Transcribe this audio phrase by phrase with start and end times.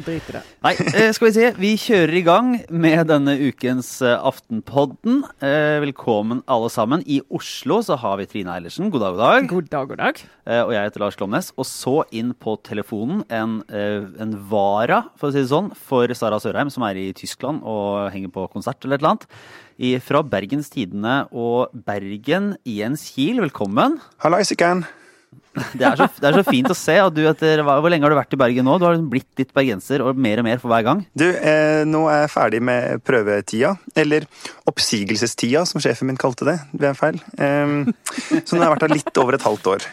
[0.00, 0.40] Drit i det.
[0.64, 1.48] Nei, eh, skal vi se.
[1.60, 5.20] Vi kjører i gang med denne ukens eh, Aftenpodden.
[5.44, 7.04] Eh, Velkommen alle sammen.
[7.04, 8.88] I Oslo så har vi Trine Eilertsen.
[8.88, 9.50] God dag, god dag.
[9.50, 10.22] God dag, god dag.
[10.64, 11.52] Og jeg heter Lars Glomnes.
[11.60, 16.40] Og så inn på telefonen en, en vara, for å si det sånn, for Sara
[16.40, 19.28] Sørheim, som er i Tyskland og henger på konsert eller et eller annet.
[19.80, 23.94] I, fra Bergens Tidende og Bergen, Jens Kiel, velkommen.
[24.20, 24.82] Hallais igjen.
[25.74, 26.94] Det er, så, det er så fint å se.
[27.00, 28.76] at du etter, Hvor lenge har du vært i Bergen nå?
[28.78, 31.00] Du har blitt litt bergenser, og mer og mer for hver gang.
[31.18, 33.72] Du, eh, nå er jeg ferdig med prøvetida.
[33.98, 34.26] Eller
[34.70, 36.58] oppsigelsestida, som sjefen min kalte det.
[36.76, 37.18] Det er feil.
[37.40, 37.80] Em,
[38.44, 39.88] så nå har jeg vært her litt over et halvt år.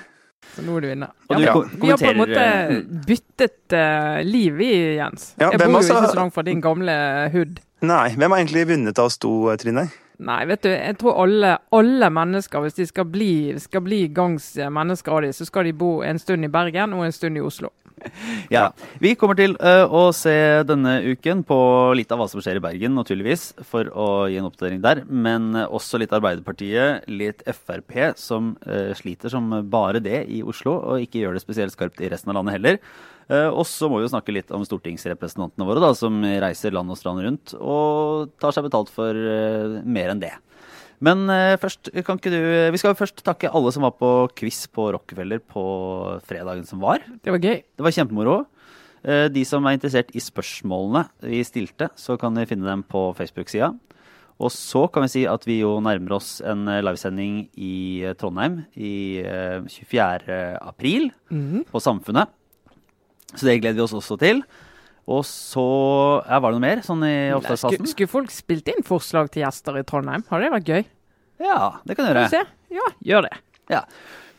[0.58, 1.10] Så nå er du inne.
[1.30, 2.46] Og du Ja, ko- vi har på en måte
[3.08, 4.70] byttet uh, liv, vi,
[5.00, 5.32] Jens.
[5.40, 6.96] Ja, jeg bor jo ikke så langt fra din gamle
[7.34, 7.60] hood.
[7.86, 9.32] Nei, hvem har egentlig vunnet av oss to,
[9.62, 9.84] Trine?
[10.18, 14.56] Nei, vet du, jeg tror alle, alle mennesker, hvis de skal bli, skal bli gangs
[14.58, 17.44] mennesker av de, så skal de bo en stund i Bergen og en stund i
[17.46, 17.70] Oslo.
[18.54, 18.70] Ja.
[19.02, 20.36] Vi kommer til eh, å se
[20.68, 21.58] denne uken på
[21.98, 25.04] litt av hva som skjer i Bergen, naturligvis, for å gi en oppdatering der.
[25.08, 30.78] Men eh, også litt Arbeiderpartiet, litt Frp, som eh, sliter som bare det i Oslo,
[30.78, 32.82] og ikke gjør det spesielt skarpt i resten av landet heller.
[33.28, 36.96] Og så må vi jo snakke litt om stortingsrepresentantene våre, da, som reiser land og
[36.96, 39.20] strand rundt og tar seg betalt for
[39.84, 40.30] mer enn det.
[41.04, 42.40] Men eh, først, kan ikke du
[42.74, 45.64] Vi skal først takke alle som var på quiz på Rockefeller på
[46.26, 47.04] fredagen som var.
[47.22, 47.60] Det var gøy.
[47.62, 48.38] Det var kjempemoro.
[49.06, 53.12] Eh, De som er interessert i spørsmålene vi stilte, så kan de finne dem på
[53.18, 53.76] Facebook-sida.
[54.38, 58.14] Og så kan vi si at vi jo nærmer oss en eh, livesending i eh,
[58.18, 60.58] Trondheim i eh, 24.
[60.62, 61.12] april
[61.72, 62.30] på Samfunnet.
[63.36, 64.44] Så det gleder vi oss også til.
[65.08, 65.64] Og så
[66.28, 67.88] ja, Var det noe mer sånn i Skulle, oppstartsfasen?
[67.88, 70.26] skulle folk spilt inn forslag til gjester i Trondheim?
[70.30, 70.86] Har det vært gøy?
[71.40, 72.30] Ja, det kan du gjøre.
[72.34, 72.42] se?
[72.76, 73.34] Ja, gjør det.
[73.72, 73.82] Ja.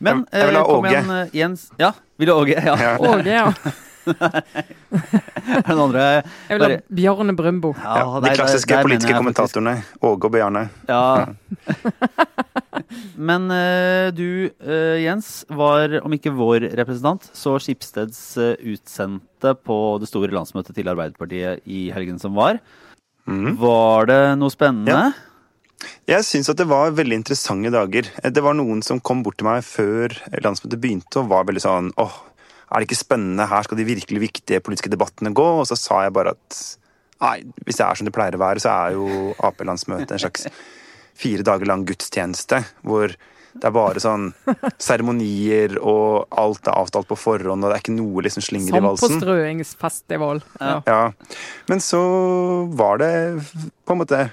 [0.01, 0.91] Men Jeg- jeg vil eh, ha Åge.
[0.91, 1.71] igjen, eh, Jens.
[1.79, 2.55] Ja, vil du Åge?
[2.65, 2.77] Ja.
[2.77, 2.97] Ja.
[2.99, 3.53] Åge, ja.
[4.09, 6.05] Er det noen andre
[6.49, 7.73] Jeg vil ha Bjarne Brøndbo.
[7.79, 9.75] Ja, Ja, de klassiske der- der politiske kommentatorene.
[10.03, 10.65] Åge og Bjarne.
[10.89, 11.27] Ja.
[13.29, 19.79] Men uh, du, uh, Jens, var om ikke vår representant, så Skipsteds uh, utsendte på
[20.03, 22.61] det store landsmøtet til Arbeiderpartiet i helgen som var.
[23.29, 24.95] Var det noe spennende?
[24.95, 25.89] Ja.
[26.09, 28.09] Jeg syns at det var veldig interessante dager.
[28.25, 31.91] Det var noen som kom bort til meg før landsmøtet begynte og var veldig sånn
[32.01, 32.17] åh,
[32.69, 33.49] er det ikke spennende?
[33.49, 35.47] Her skal de virkelig viktige politiske debattene gå.
[35.63, 36.59] Og så sa jeg bare at
[37.25, 40.47] nei, hvis det er som det pleier å være, så er jo Ap-landsmøtet en slags
[41.19, 43.17] fire dager lang gudstjeneste hvor
[43.59, 44.29] det er bare sånn
[44.89, 48.83] seremonier, og alt er avtalt på forhånd, og det er ikke noe liksom slinger i
[48.85, 49.17] valsen.
[49.17, 50.43] Sandpåstrøingsfestival.
[50.61, 50.77] Ja.
[50.87, 51.01] Ja,
[51.71, 52.03] men så
[52.79, 53.13] var det
[53.89, 54.29] på en måte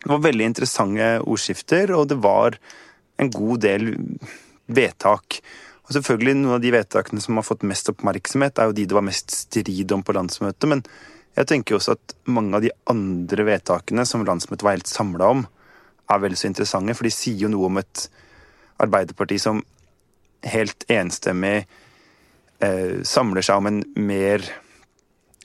[0.00, 2.56] Det var veldig interessante ordskifter, og det var
[3.20, 3.90] en god del
[4.72, 5.42] vedtak.
[5.90, 8.94] Og selvfølgelig Noen av de vedtakene som har fått mest oppmerksomhet, er jo de det
[8.94, 10.68] var mest strid om på landsmøtet.
[10.70, 10.84] Men
[11.34, 15.42] jeg tenker også at mange av de andre vedtakene som landsmøtet var helt samla om,
[16.10, 18.06] er vel så interessante, for de sier jo noe om et
[18.80, 19.58] Arbeiderparti som
[20.48, 21.66] helt enstemmig
[22.64, 24.46] eh, samler seg om en mer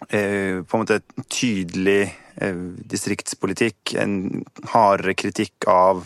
[0.07, 2.05] eh, på en måte tydelig
[2.38, 2.61] eh,
[2.94, 6.05] distriktspolitikk, en hardere kritikk av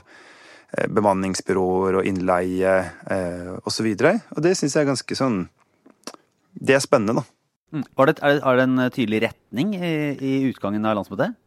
[0.69, 2.75] bemanningsbyråer og innleie
[3.09, 3.89] eh, osv.
[3.89, 5.41] Og, så og det syns jeg er ganske sånn
[6.53, 7.25] Det er spennende, da.
[7.73, 7.85] Mm.
[7.97, 11.37] Var det, er, det, er det en tydelig retning i, i utgangen av landsmøtet?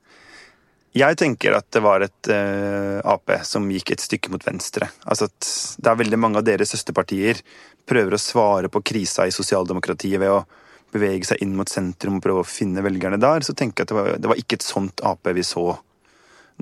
[0.93, 4.91] Jeg tenker at det var et eh, Ap som gikk et stykke mot venstre.
[5.09, 7.41] Altså at det er veldig mange av deres søsterpartier
[7.89, 10.43] prøver å svare på krisa i sosialdemokratiet ved å
[10.93, 13.47] bevege seg inn mot sentrum og prøve å finne velgerne der.
[13.47, 15.71] Så tenker jeg at det var, det var ikke et sånt Ap vi så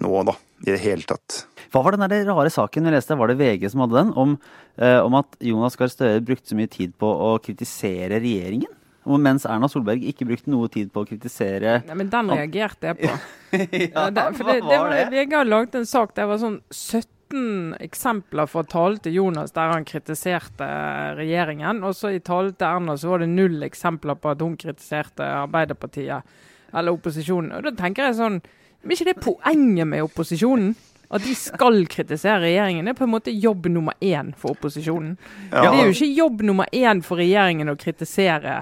[0.00, 0.36] nå, da.
[0.60, 1.44] I det hele tatt.
[1.70, 4.34] Hva var den der rare saken vi leste, var det VG som hadde den, om,
[4.76, 8.72] eh, om at Jonas Gahr Støre brukte så mye tid på å kritisere regjeringen?
[9.10, 12.98] Mens Erna Solberg ikke brukte noe tid på å kritisere Nei, men den reagerte jeg
[13.00, 13.14] på.
[13.94, 16.58] ja, det, for det, det var, VG har laget en sak der det var sånn
[16.68, 20.68] 17 eksempler fra talen til Jonas der han kritiserte
[21.16, 21.80] regjeringen.
[21.86, 25.26] Og så i talen til Erna så var det null eksempler på at hun kritiserte
[25.40, 26.36] Arbeiderpartiet
[26.70, 27.54] eller opposisjonen.
[27.56, 28.42] Og da tenker jeg sånn
[28.82, 30.74] Men ikke det er poenget med opposisjonen?
[31.10, 32.86] At de skal kritisere regjeringen.
[32.86, 35.16] Det er på en måte jobb nummer én for opposisjonen.
[35.50, 35.64] Ja.
[35.64, 38.60] Det er jo ikke jobb nummer én for regjeringen å kritisere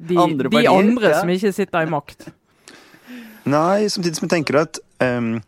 [0.00, 2.28] de Andre de andre som ikke sitter i makt.
[3.48, 5.38] Nei, samtidig som jeg tenker at um,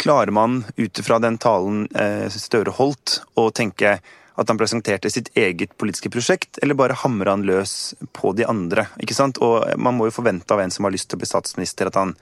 [0.00, 3.98] Klarer man ut fra den talen uh, Støre holdt, å tenke
[4.34, 8.88] at han presenterte sitt eget politiske prosjekt, eller bare hamra han løs på de andre?
[8.98, 9.38] ikke sant?
[9.44, 12.00] Og man må jo forvente av en som har lyst til å bli statsminister, at
[12.00, 12.16] han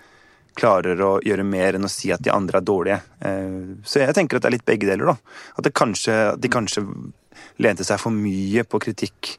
[0.58, 3.00] klarer å gjøre mer enn å si at de andre er dårlige.
[3.25, 5.40] Eh, så jeg tenker at det er litt begge deler, da.
[5.58, 6.84] At kanskje, de kanskje
[7.62, 9.37] lente seg for mye på kritikk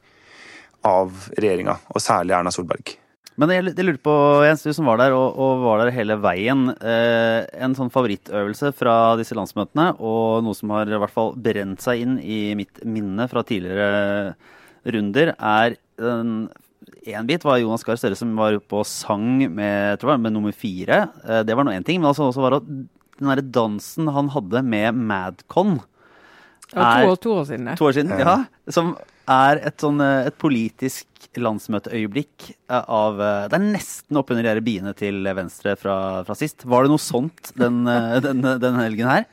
[0.88, 2.98] av regjeringa, og særlig Erna Solberg.
[3.40, 4.16] Men jeg, jeg lurte på,
[4.46, 6.68] Jens, du som var der, og, og var der hele veien.
[6.78, 11.82] Eh, en sånn favorittøvelse fra disse landsmøtene, og noe som har i hvert fall brent
[11.82, 14.36] seg inn i mitt minne fra tidligere
[14.94, 15.80] runder, er
[17.04, 20.36] Én bit var Jonas Gahr Støre som var oppe og sang med, tror jeg, med
[20.36, 21.08] nummer fire.
[21.26, 22.02] Eh, det var nå én ting.
[22.02, 25.80] Men altså også var det den derre dansen han hadde med Madcon.
[26.74, 27.74] Er, to, år, to år siden.
[27.78, 28.38] To år siden, ja.
[28.74, 28.96] Som
[29.30, 34.96] er et, sånn, eh, et politisk landsmøteøyeblikk eh, av Det er nesten oppunder de biene
[34.98, 35.98] til Venstre fra,
[36.28, 36.66] fra, sist.
[36.66, 37.84] Var det noe sånt den,
[38.26, 39.28] den, den, helgen her?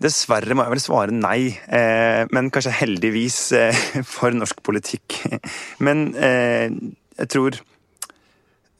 [0.00, 3.82] Dessverre må jeg vel svare nei, eh, men kanskje heldigvis eh,
[4.14, 5.18] for norsk politikk.
[5.84, 6.72] Men eh,
[7.20, 7.60] jeg tror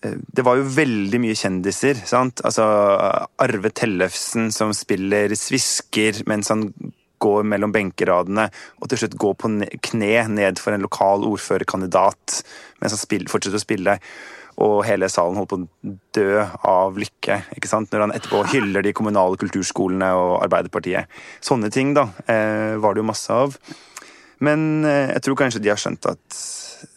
[0.01, 1.99] det var jo veldig mye kjendiser.
[2.09, 2.41] sant?
[2.49, 6.71] Altså Arve Tellefsen som spiller svisker mens han
[7.21, 8.47] går mellom benkeradene
[8.81, 9.51] og til slutt går på
[9.91, 12.39] kne ned for en lokal ordførerkandidat
[12.81, 13.99] mens han spiller, fortsetter å spille.
[14.61, 17.93] Og hele salen holder på å dø av lykke ikke sant?
[17.93, 21.09] når han etterpå hyller de kommunale kulturskolene og Arbeiderpartiet.
[21.45, 23.57] Sånne ting da, eh, var det jo masse av.
[24.45, 26.41] Men eh, jeg tror kanskje de har skjønt at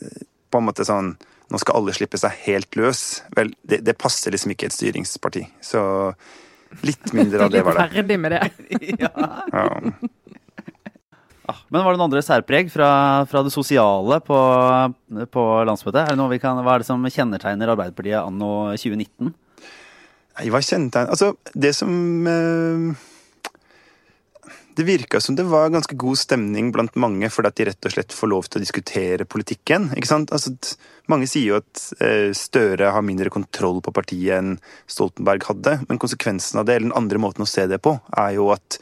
[0.04, 1.16] eh, på en måte sånn
[1.54, 3.00] Nå skal alle slippe seg helt løs.
[3.36, 5.44] Vel, det, det passer liksom ikke et styringsparti.
[5.62, 5.84] Så
[6.82, 7.84] Litt mindre av det var det.
[7.94, 8.42] Ferdig med det.
[9.04, 9.12] ja.
[9.54, 9.68] ja.
[11.44, 12.90] Ah, men var det noen andre særpreg fra,
[13.28, 14.38] fra det sosiale på,
[15.34, 16.06] på landsmøtet?
[16.14, 19.34] Er det kan, hva er det som kjennetegner Arbeiderpartiet anno 2019?
[20.38, 21.92] Nei, hva kjennetegner Altså, det som
[22.32, 23.04] eh,
[24.80, 27.98] Det virka som det var ganske god stemning blant mange fordi at de rett og
[27.98, 29.92] slett får lov til å diskutere politikken.
[29.98, 30.32] ikke sant?
[30.32, 30.56] Altså,
[31.12, 34.56] mange sier jo at eh, Støre har mindre kontroll på partiet enn
[34.88, 38.38] Stoltenberg hadde, men konsekvensen av det, eller den andre måten å se det på, er
[38.40, 38.80] jo at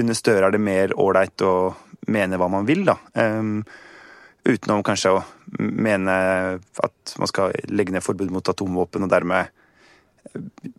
[0.00, 1.74] under Støre er det mer ålreit å
[2.10, 2.96] mene hva man vil, da.
[3.14, 3.62] Um,
[4.44, 5.22] utenom kanskje å
[5.58, 6.14] mene
[6.58, 9.52] at man skal legge ned forbud mot atomvåpen og dermed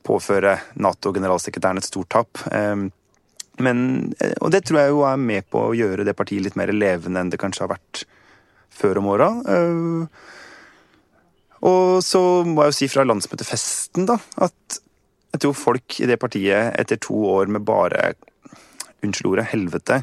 [0.06, 2.46] påføre Nato-generalsekretæren et stort tap.
[2.52, 2.90] Um,
[3.64, 6.58] men, eh, og det tror jeg jo er med på å gjøre det partiet litt
[6.60, 8.04] mer levende enn det kanskje har vært
[8.76, 9.30] før om åra.
[9.48, 10.08] Uh,
[11.66, 14.82] og så må jeg jo si fra landsmøtefesten, da, at
[15.36, 18.14] jeg tror folk i det partiet etter to år med bare
[19.06, 20.02] Unnskyld ordet helvete.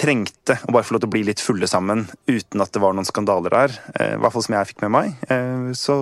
[0.00, 2.94] Trengte å bare få lov til å bli litt fulle sammen uten at det var
[2.96, 3.80] noen skandaler der.
[3.98, 5.16] Eh, I hvert fall som jeg fikk med meg.
[5.28, 5.96] Eh, så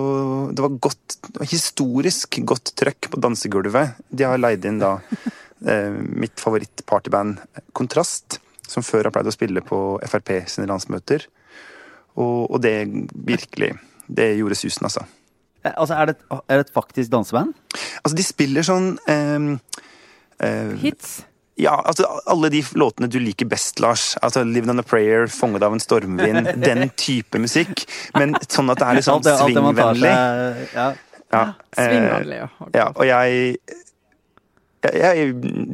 [0.55, 1.17] det var godt,
[1.49, 3.99] historisk godt trøkk på dansegulvet.
[4.07, 4.99] De har leid inn da
[5.65, 7.39] Eh, mitt favorittpartyband
[7.73, 11.25] Kontrast, som før har pleid å spille på Frp sine landsmøter.
[12.15, 13.73] Og, og det virkelig
[14.05, 15.01] Det gjorde susen, altså.
[15.65, 17.55] Altså, er det, er det et faktisk danseband?
[18.03, 19.47] Altså, de spiller sånn eh,
[20.45, 21.23] eh, Hits?
[21.55, 24.17] Ja, altså alle de låtene du liker best, Lars.
[24.21, 26.51] Altså 'Living on a Prayer', 'Fanget av en stormvind'.
[26.67, 27.85] den type musikk.
[28.13, 30.11] Men sånn at det er litt sånn svingvennlig.
[30.75, 30.91] Ja.
[31.31, 32.49] Ja, svingvennlig, ja.
[32.59, 32.79] Okay.
[32.79, 32.87] ja.
[32.95, 33.57] Og jeg
[34.85, 35.31] jeg,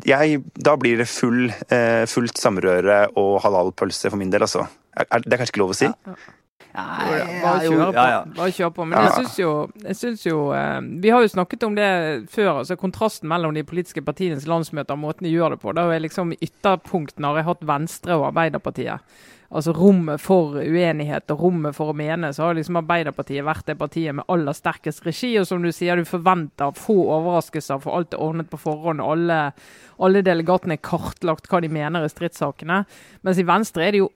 [0.08, 4.64] jeg, da blir det full, eh, fullt samrøre og halalpølse for min del, altså.
[4.96, 5.90] Er, det er kanskje ikke lov å si?
[5.90, 6.16] Ja.
[6.74, 8.06] Bare kjør på.
[8.38, 8.86] Bare kjør på.
[8.88, 9.52] Men jeg syns jo,
[9.84, 11.90] jeg synes jo eh, Vi har jo snakket om det
[12.32, 12.62] før.
[12.62, 15.76] altså Kontrasten mellom de politiske partienes landsmøter og måten de gjør det på.
[15.76, 19.04] Da er liksom ytterpunktene har jeg hatt Venstre og Arbeiderpartiet
[19.52, 23.76] altså rommet for uenighet og rommet for å mene, så har liksom Arbeiderpartiet vært det
[23.80, 25.34] partiet med aller sterkest regi.
[25.42, 29.04] Og som du sier, du forventer få overraskelser, for alt er ordnet på forhånd.
[29.04, 29.42] Alle,
[30.00, 32.84] alle delegatene er kartlagt hva de mener i stridssakene.
[33.28, 34.12] Mens i Venstre er det jo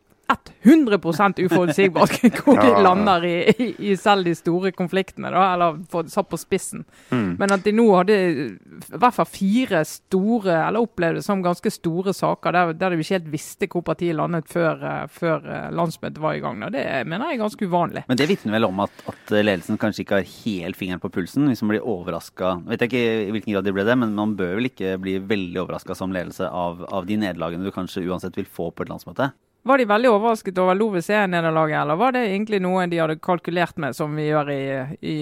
[0.65, 0.97] 100
[1.45, 6.29] uforutsigbart hvor de lander i, i, i, selv de store konfliktene, da, eller for, satt
[6.31, 6.81] på spissen.
[7.11, 7.35] Mm.
[7.39, 8.47] Men at de nå hadde i
[8.89, 13.31] hvert fall fire store, eller opplevde som ganske store saker, der, der de ikke helt
[13.35, 16.65] visste hvor partiet landet før, eh, før eh, landsmøtet var i gang.
[16.65, 16.71] Da.
[16.73, 18.05] Det mener jeg er ganske uvanlig.
[18.09, 21.49] Men det vitner vel om at, at, ledelsen kanskje ikke har helt fingeren på pulsen,
[21.51, 22.57] hvis man blir overraska.
[22.65, 25.19] Vet jeg ikke i hvilken grad de ble det, men man bør vel ikke bli
[25.21, 28.93] veldig overraska som ledelse av, av de nederlagene du kanskje uansett vil få på et
[28.93, 29.29] landsmøte?
[29.67, 33.95] Var de veldig overrasket over LoVC-nederlaget, eller var det egentlig noe de hadde kalkulert med,
[33.97, 34.65] som vi gjør i,
[35.01, 35.15] i,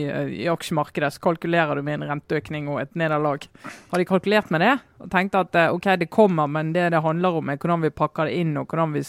[0.43, 1.13] i aksjemarkedet?
[1.15, 3.47] Så kalkulerer du med en renteøkning og et nederlag.
[3.93, 4.73] Har de kalkulert med det?
[4.99, 7.93] Og tenkte at eh, OK, det kommer, men det det handler om er hvordan vi
[7.95, 9.05] pakker det inn, og hvordan vi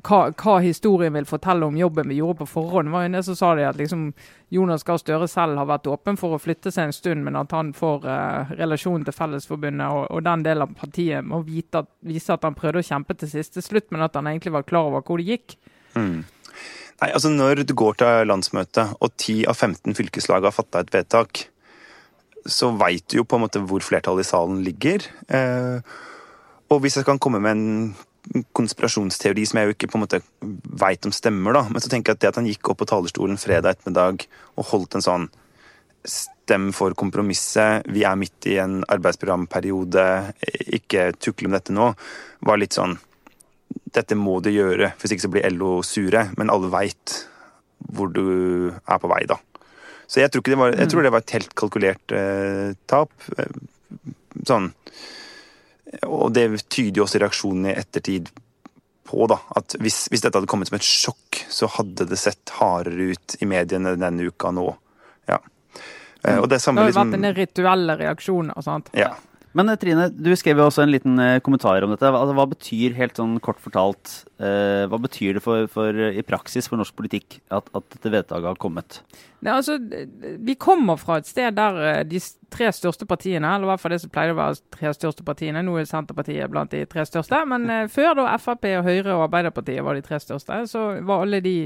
[0.00, 2.90] hva, hva, historien vil fortelle om jobben vi gjorde på forhånd.
[2.90, 4.06] var jo det som sa de at liksom,
[4.54, 7.52] Jonas Gahr Støre selv har vært åpen for å flytte seg en stund, men at
[7.52, 12.32] han får eh, relasjon til Fellesforbundet og, og, den delen av partiet må at, vise
[12.32, 15.04] at han prøvde å kjempe til siste slutt, men at han egentlig var klar over
[15.04, 15.58] hvor det gikk.
[15.92, 16.22] Mm.
[17.02, 20.94] Nei, altså Når du går til landsmøtet, og 10 av 15 fylkeslag har fatta et
[20.94, 21.48] vedtak,
[22.48, 25.04] så veit du jo på en måte hvor flertallet i salen ligger.
[25.28, 25.84] Eh,
[26.72, 27.68] og hvis jeg kan komme med en
[28.54, 30.20] konspirasjonsteori som jeg jo ikke på en måte
[30.82, 32.88] veit om stemmer, da, men så tenker jeg at det at han gikk opp på
[32.92, 35.26] talerstolen fredag ettermiddag og holdt en sånn
[36.06, 40.06] stem for kompromisset, vi er midt i en arbeidsprogramperiode,
[40.78, 41.92] ikke tukle med dette nå,
[42.46, 42.98] var litt sånn
[43.92, 47.14] Dette må du gjøre, hvis ikke så blir LO sure, men alle veit
[47.92, 49.38] hvor du er på vei, da.
[50.04, 53.12] Så jeg tror, det var, jeg tror det var et helt kalkulert eh, tap.
[54.48, 54.68] Sånn
[56.08, 58.30] Og det tyder jo også reaksjonen i ettertid
[59.08, 59.38] på, da.
[59.58, 63.36] At hvis, hvis, dette hadde kommet som et sjokk, så hadde det sett hardere ut
[63.40, 64.68] i mediene denne uka nå.
[65.28, 65.38] Ja.
[66.22, 68.64] Eh, og det, samme, det har liksom, vært denne rituelle reaksjoner.
[68.64, 68.92] sånt.
[68.96, 69.12] Ja.
[69.58, 72.08] Men eh, Trine, du skrev jo også en liten eh, kommentar om dette.
[72.08, 76.24] Hva, altså, hva betyr helt sånn kort fortalt, eh, hva betyr det for, for, i
[76.26, 79.02] praksis for norsk politikk at, at dette vedtaket har kommet?
[79.42, 79.78] Nei, altså,
[80.38, 82.20] Vi kommer fra et sted der de
[82.52, 85.64] tre største partiene, eller i hvert fall det som pleide å være tre største partiene,
[85.64, 89.26] nå er Senterpartiet blant de tre største, men eh, før da Frp, og Høyre og
[89.26, 91.56] Arbeiderpartiet var de tre største, så var alle de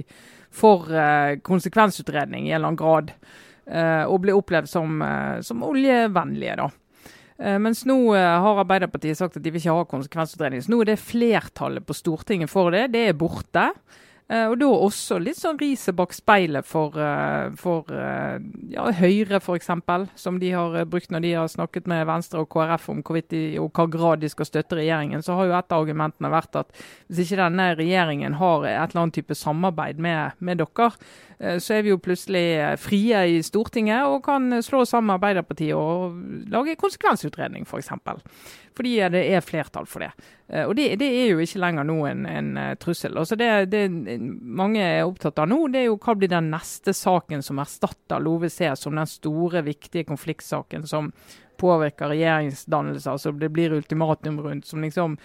[0.55, 3.15] for eh, konsekvensutredning i en eller annen grad.
[3.67, 5.01] Eh, og ble opplevd som,
[5.43, 6.59] som oljevennlige.
[6.63, 6.71] da.
[7.39, 10.65] Eh, mens nå eh, har Arbeiderpartiet sagt at de vil ikke ha konsekvensutredning.
[10.65, 12.89] Så nå er det flertallet på Stortinget for det.
[12.95, 13.69] Det er borte.
[14.27, 18.41] Uh, og da også litt sånn riset bak speilet for, uh, for uh,
[18.73, 19.71] ja, Høyre, f.eks.,
[20.19, 23.45] som de har brukt når de har snakket med Venstre og KrF om hvorvidt de,
[23.63, 25.23] og hva grad de skal støtte regjeringen.
[25.23, 26.75] Så har jo et av argumentene vært at
[27.07, 30.91] hvis ikke denne regjeringen har et eller annet type samarbeid med, med dere,
[31.61, 36.17] så er vi jo plutselig frie i Stortinget og kan slå sammen Arbeiderpartiet og
[36.49, 37.93] lage konsekvensutredning, f.eks.
[38.77, 40.11] For fordi det er flertall for det.
[40.49, 43.17] Eh, og det, det, er jo ikke lenger nå en, en eh, trussel.
[43.17, 43.87] Altså det, det,
[44.21, 48.21] mange er opptatt av nå, det er jo hva blir den neste saken som erstatter
[48.21, 51.09] LoVC som den store, viktige konfliktsaken som
[51.57, 53.17] påvirker regjeringsdannelse.
[53.17, 54.67] Altså det blir ultimatum rundt.
[54.67, 55.17] som liksom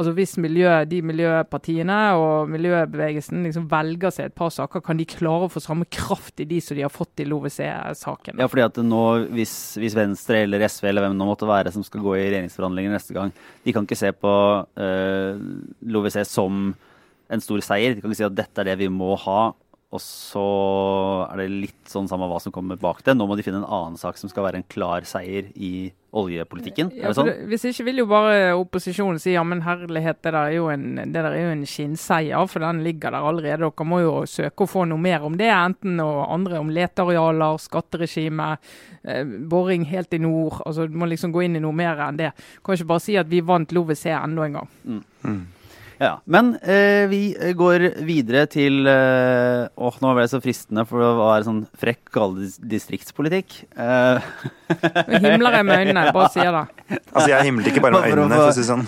[0.00, 5.04] Altså Hvis miljø, de miljøpartiene og miljøbevegelsen liksom velger seg et par saker, kan de
[5.04, 8.40] klare å få samme kraft i de som de har fått i LoVC-saken?
[8.40, 9.02] Ja, fordi at nå,
[9.36, 12.96] hvis, hvis, Venstre eller SV eller hvem det måtte være som skal gå i regjeringsforhandlinger
[12.96, 13.34] neste gang,
[13.66, 15.44] de kan ikke se på uh, eh,
[15.92, 16.70] LoVC som
[17.30, 17.92] en stor seier.
[17.92, 19.50] De kan ikke si at dette er det vi må ha,
[19.90, 20.42] og så
[21.32, 23.16] er det litt sånn samme hva som kommer bak det.
[23.18, 26.92] Nå må de finne en annen sak som skal være en klar seier i oljepolitikken.
[26.94, 27.30] Ja, er det sånn?
[27.50, 30.94] Hvis ikke vil jo bare opposisjonen si ja, men herlighet, det der er jo en,
[31.00, 33.66] det der er jo en skinnseier, for den ligger der allerede.
[33.66, 37.58] Dere må jo søke å få noe mer om det, enten noe andre om letearealer,
[37.66, 38.50] skatteregime,
[39.02, 40.62] eh, boring helt i nord.
[40.66, 42.30] altså Du må liksom gå inn i noe mer enn det.
[42.62, 44.76] Kan ikke bare si at vi vant LoVC enda en gang.
[44.86, 45.40] Mm.
[46.00, 51.02] Ja, Men eh, vi går videre til eh, Åh, nå ble det så fristende, for
[51.04, 53.58] det var sånn frekk kalle distriktspolitikk.
[53.76, 54.30] Eh.
[55.20, 56.64] himler jeg med øynene, bare sier det.
[57.12, 58.86] Altså, jeg himlet ikke bare med øynene, for å si det sånn.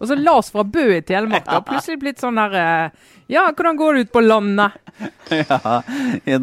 [0.00, 3.78] Og så Lars fra Bø i Telemark har plutselig blitt sånn her eh, Ja, hvordan
[3.78, 4.74] går det ut på landet?
[5.30, 5.76] ja,
[6.26, 6.38] i,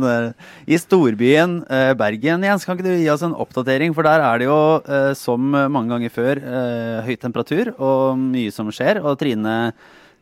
[0.67, 2.45] i storbyen eh, Bergen.
[2.47, 3.95] Jens, kan ikke du gi oss en oppdatering?
[3.95, 6.43] For der er det jo, eh, som mange ganger før,
[7.07, 9.01] høy temperatur og mye som skjer.
[9.03, 9.57] Og Trine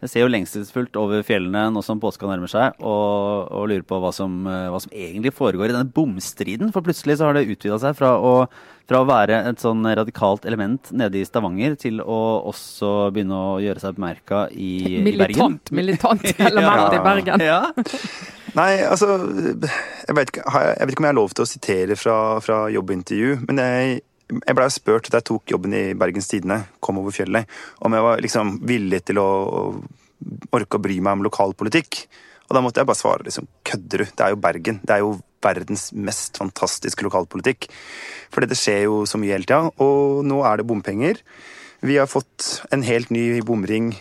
[0.01, 3.99] jeg ser jo lengselsfullt over fjellene nå som påska nærmer seg, og, og lurer på
[4.01, 6.71] hva som, hva som, egentlig foregår i denne bomstriden.
[6.73, 8.33] For plutselig så har det utvida seg fra å,
[8.89, 13.55] fra å, være et sånn radikalt element nede i Stavanger til å også begynne å
[13.61, 15.59] gjøre seg bemerka i, i, Bergen.
[15.69, 16.93] Militant element ja.
[16.97, 17.45] i Bergen.
[17.45, 17.61] Ja.
[18.57, 21.95] Nei, altså jeg vet, ikke, jeg vet, ikke, om jeg har lov til å sitere
[21.99, 24.01] fra, fra jobbintervju, men jeg
[24.39, 27.49] jeg blei spurt da jeg tok jobben i Bergens Tidende, kom over fjellet,
[27.83, 29.29] om jeg var liksom villig til å
[30.53, 32.05] orke å bry meg om lokalpolitikk.
[32.51, 34.07] Og da måtte jeg bare svare liksom kødder du?
[34.11, 34.81] Det er jo Bergen.
[34.83, 37.69] Det er jo verdens mest fantastiske lokalpolitikk.
[38.33, 39.71] For det skjer jo så mye hele tida.
[39.81, 41.21] Og nå er det bompenger.
[41.81, 43.93] Vi har fått en helt ny bomring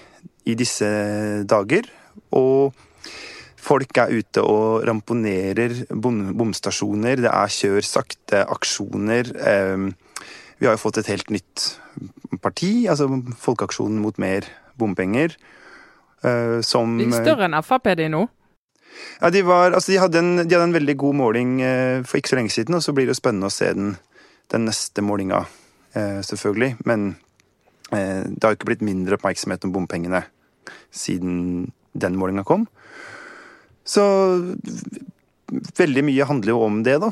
[0.50, 0.88] i disse
[1.48, 1.86] dager.
[2.34, 2.74] Og
[3.60, 7.22] folk er ute og ramponerer bom bomstasjoner.
[7.22, 9.30] Det er kjør sakte-aksjoner.
[9.54, 9.90] Eh,
[10.60, 11.62] vi har jo fått et helt nytt
[12.44, 13.08] parti, altså
[13.40, 14.44] Folkeaksjonen mot mer
[14.80, 15.32] bompenger.
[16.20, 18.26] Uh, som Litt større enn Frp de nå?
[19.22, 22.20] Ja, de, var, altså de, hadde en, de, hadde en, veldig god måling uh, for
[22.20, 23.94] ikke så lenge siden, og så blir det jo spennende å se den,
[24.52, 25.44] den neste målinga,
[25.90, 26.76] selvfølgelig.
[26.86, 27.12] Men
[27.90, 30.20] det har ikke blitt mindre oppmerksomhet om bompengene
[30.94, 32.68] siden den målinga kom.
[33.82, 34.04] Så
[35.80, 37.10] veldig mye handler jo om det, da.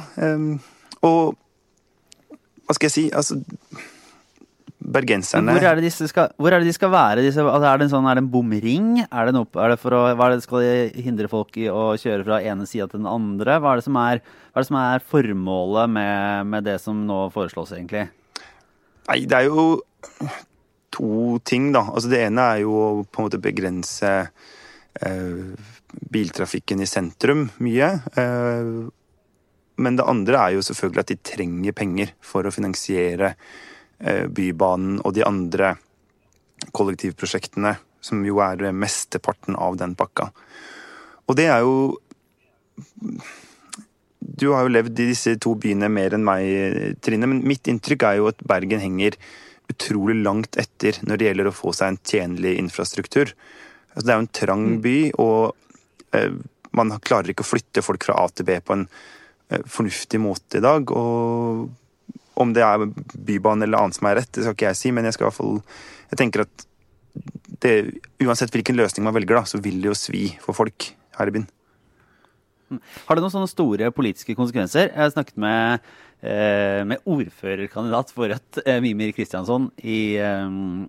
[1.02, 1.34] og
[2.68, 3.06] hva skal jeg si?
[3.16, 3.40] Altså
[4.88, 7.24] bergenserne Hvor er skal, hvor er det de skal være?
[7.24, 8.90] Disse, altså er, det en sånn, er det en bomring?
[9.04, 11.66] Er det noe, er det for å, hva er det, skal de hindre folk i
[11.72, 13.58] å kjøre fra ene sida til den andre?
[13.62, 14.22] Hva er det som er,
[14.52, 18.06] er, det som er formålet med, med det som nå foreslås, egentlig?
[19.08, 19.66] Nei, det er jo
[20.94, 21.86] to ting, da.
[21.90, 25.74] Altså det ene er jo å på en måte begrense eh,
[26.12, 27.90] biltrafikken i sentrum mye.
[28.20, 28.72] Eh,
[29.78, 34.98] men det andre er jo selvfølgelig at de trenger penger for å finansiere eh, Bybanen
[35.04, 35.76] og de andre
[36.74, 40.30] kollektivprosjektene, som jo er mesteparten av den pakka.
[41.28, 41.92] Og det er jo
[44.38, 48.04] Du har jo levd i disse to byene mer enn meg, Trine, men mitt inntrykk
[48.06, 49.16] er jo at Bergen henger
[49.70, 53.32] utrolig langt etter når det gjelder å få seg en tjenlig infrastruktur.
[53.94, 56.34] Altså, det er jo en trang by, og eh,
[56.76, 58.86] man klarer ikke å flytte folk fra A til B på en
[59.48, 60.90] fornuftig måte i dag.
[60.92, 61.68] Og
[62.38, 65.08] om det er Bybanen eller annet som er rett, det skal ikke jeg si, men
[65.08, 65.56] jeg skal i hvert fall
[66.08, 66.66] Jeg tenker at
[67.58, 67.72] det,
[68.22, 71.34] uansett hvilken løsning man velger, da, så vil det jo svi for folk her i
[71.34, 71.48] byen.
[73.08, 74.92] Har det noen sånne store politiske konsekvenser?
[74.92, 80.48] Jeg har snakket med, eh, med ordførerkandidat for Rødt, eh, Mimir Kristiansson, i, eh,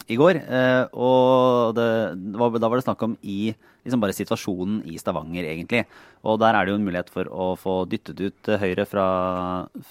[0.09, 0.39] i går.
[0.41, 1.89] Eh, og det,
[2.33, 3.53] var, da var det snakk om i
[3.85, 5.85] liksom bare situasjonen i Stavanger, egentlig.
[6.25, 9.05] Og der er det jo en mulighet for å få dyttet ut Høyre fra,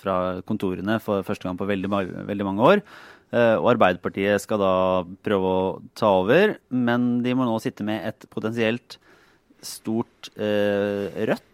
[0.02, 0.16] fra
[0.48, 1.90] kontorene for første gang på veldig,
[2.28, 2.84] veldig mange år.
[3.28, 4.74] Eh, og Arbeiderpartiet skal da
[5.24, 5.64] prøve å
[5.98, 8.96] ta over, men de må nå sitte med et potensielt
[9.64, 11.47] stort eh, rødt,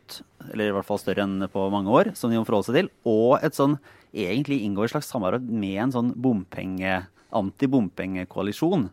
[0.53, 2.91] eller i hvert fall større enn på mange år, som de må forholde seg til,
[3.09, 3.79] og et sånn
[4.15, 7.01] egentlig inngå et slags samarbeid med en sånn bompenge,
[7.35, 8.89] antibompengekoalisjon.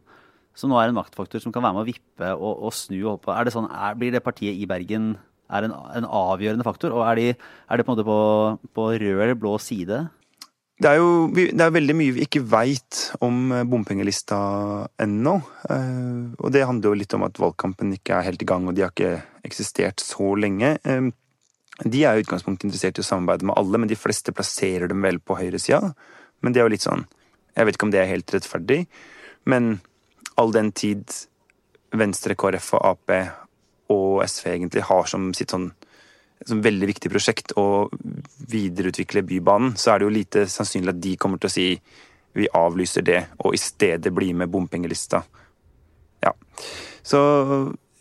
[0.57, 2.97] Som nå er en maktfaktor som kan være med å vippe og, og snu.
[3.13, 5.13] Og er det sånn, er, blir det partiet i Bergen
[5.51, 6.95] er en, en avgjørende faktor?
[6.95, 8.17] Og er, de, er det på en måte på,
[8.75, 10.03] på rød eller blå side?
[10.81, 14.37] Det er jo det er veldig mye vi ikke veit om eh, bompengelista
[15.01, 15.35] ennå.
[15.69, 18.75] Eh, og det handler jo litt om at valgkampen ikke er helt i gang, og
[18.75, 20.75] de har ikke eksistert så lenge.
[21.81, 25.01] De er i utgangspunktet interessert i å samarbeide med alle, men de fleste plasserer dem
[25.05, 25.93] vel på høyresida.
[26.41, 27.07] Men det er jo litt sånn
[27.51, 28.85] Jeg vet ikke om det er helt rettferdig,
[29.43, 29.81] men
[30.39, 31.03] all den tid
[31.91, 33.11] Venstre, KrF og Ap
[33.91, 35.73] og SV egentlig har som sitt sånn
[36.47, 37.89] som veldig viktig prosjekt å
[38.49, 41.67] videreutvikle Bybanen, så er det jo lite sannsynlig at de kommer til å si
[42.33, 45.19] vi avlyser det, og i stedet bli med bompengelista.
[46.23, 46.31] Ja.
[47.03, 47.19] Så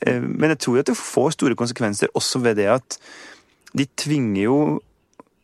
[0.06, 2.96] Men jeg tror at det får store konsekvenser også ved det at
[3.76, 4.58] de tvinger jo,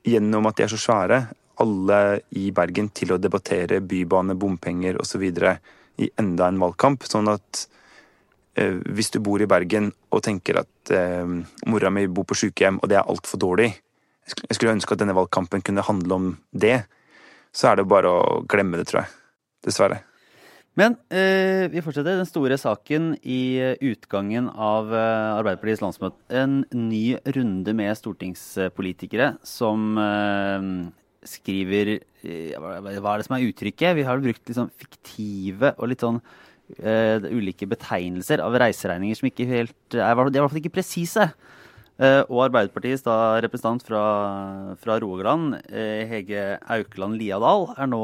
[0.07, 1.19] gjennom at de er så svære,
[1.61, 1.99] alle
[2.41, 5.25] i Bergen til å debattere bybane, bompenger osv.
[5.29, 7.05] i enda en valgkamp.
[7.05, 7.67] Sånn at
[8.57, 11.29] Eh, hvis du bor i Bergen og tenker at eh,
[11.69, 13.69] mora mi bor på sykehjem og det er altfor dårlig
[14.25, 16.81] Jeg skulle ønske at denne valgkampen kunne handle om det.
[17.55, 19.13] Så er det bare å glemme det, tror jeg.
[19.69, 20.01] Dessverre.
[20.77, 26.19] Men eh, vi fortsetter den store saken i utgangen av eh, Arbeiderpartiets landsmøte.
[26.29, 30.67] En ny runde med stortingspolitikere som eh,
[31.25, 33.97] skriver eh, Hva er det som er uttrykket?
[33.97, 36.21] Vi har brukt sånn fiktive og litt sånn
[36.67, 41.29] ulike betegnelser av reiseregninger som ikke helt er, de er i hvert fall ikke presise.
[42.27, 44.01] Og Arbeiderpartiets da, representant fra,
[44.83, 48.03] fra Rogaland, Hege Aukeland Liadal, er nå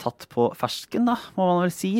[0.00, 1.94] tatt på fersken, da, må man vel si.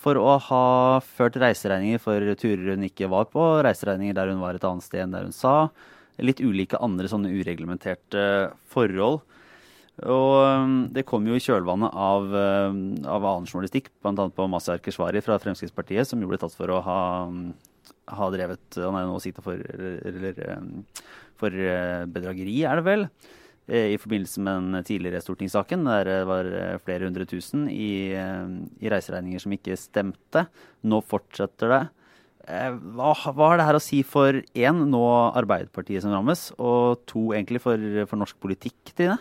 [0.00, 0.66] for å ha
[1.04, 5.02] ført reiseregninger for turer hun ikke var på, reiseregninger der hun var et annet sted
[5.02, 5.68] enn der hun sa.
[6.22, 8.22] Litt ulike andre sånne ureglementerte
[8.72, 9.20] forhold.
[10.00, 14.24] Og um, det kom jo i kjølvannet av, um, av annen journalistikk, bl.a.
[14.32, 17.52] på Mazyar Keshvari fra Fremskrittspartiet, som jo ble tatt for å ha, um,
[18.08, 19.60] ha drevet Han er jo nå sikta for,
[21.42, 23.06] for uh, bedrageri, er det vel?
[23.70, 28.12] Eh, I forbindelse med den tidligere stortingssaken, der det var eh, flere hundre tusen i,
[28.12, 30.46] i reiseregninger som ikke stemte.
[30.82, 31.82] Nå fortsetter det.
[32.50, 35.02] Eh, hva, hva, har det her å si for én, nå
[35.38, 37.78] Arbeiderpartiet som rammes, og to, egentlig for,
[38.10, 39.20] for norsk politikk, Trine?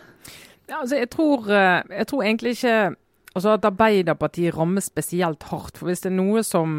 [0.66, 2.76] Ja, altså, jeg, tror, eh, jeg tror egentlig ikke
[3.38, 5.78] altså at Arbeiderpartiet rammes spesielt hardt.
[5.80, 6.72] For hvis det er noe som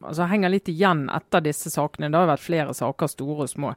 [0.00, 3.72] altså, henger litt igjen etter disse sakene, det har vært flere saker, store og små,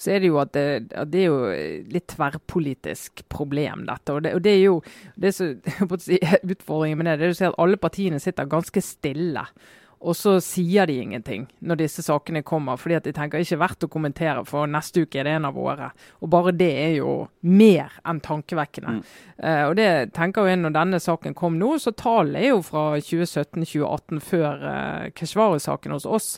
[0.00, 4.16] så er det jo at det, at det er jo litt tverrpolitisk problem, dette.
[4.16, 4.78] Og det, og det er jo
[5.20, 5.50] det er så,
[6.54, 9.44] Utfordringen med det, det er si at alle partiene sitter ganske stille.
[10.00, 13.84] Og så sier de ingenting når disse sakene kommer, fordi at de tenker ikke verdt
[13.84, 15.90] å kommentere, for neste uke er det en av våre.
[16.24, 17.12] Og bare det er jo
[17.44, 18.96] mer enn tankevekkende.
[18.96, 19.04] Mm.
[19.44, 22.86] Uh, og det tenker jeg når denne saken kom nå, så tallene er jo fra
[22.96, 26.32] 2017-2018, før uh, Keshvari-saken hos oss.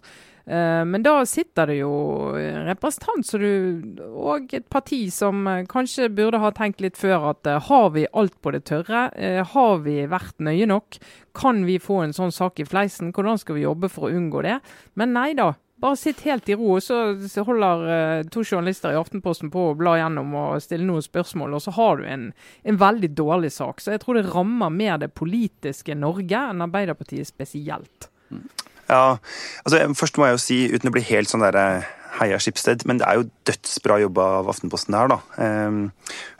[0.46, 1.92] Eh, men da sitter det jo
[2.34, 7.30] en representant så du, og et parti som eh, kanskje burde ha tenkt litt før
[7.30, 9.08] at eh, har vi alt på det tørre?
[9.52, 10.98] Har vi vært nøye nok?
[11.38, 13.12] Kan vi få en sånn sak i fleisen?
[13.14, 14.58] Hvordan skal vi jobbe for å unngå det?
[14.98, 15.52] Men nei da.
[15.82, 19.96] Bare sitt helt i ro, og så holder to journalister i Aftenposten på å bla
[19.98, 22.28] gjennom og stille noen spørsmål, og så har du en,
[22.62, 23.82] en veldig dårlig sak.
[23.82, 28.12] Så jeg tror det rammer mer det politiske Norge enn Arbeiderpartiet spesielt.
[28.92, 29.18] Ja,
[29.64, 32.84] altså Først må jeg jo si, uten å bli helt sånn der eh, Heia Skipsted,
[32.88, 35.18] men det er jo dødsbra jobba av Aftenposten her, da.
[35.40, 35.86] Ehm,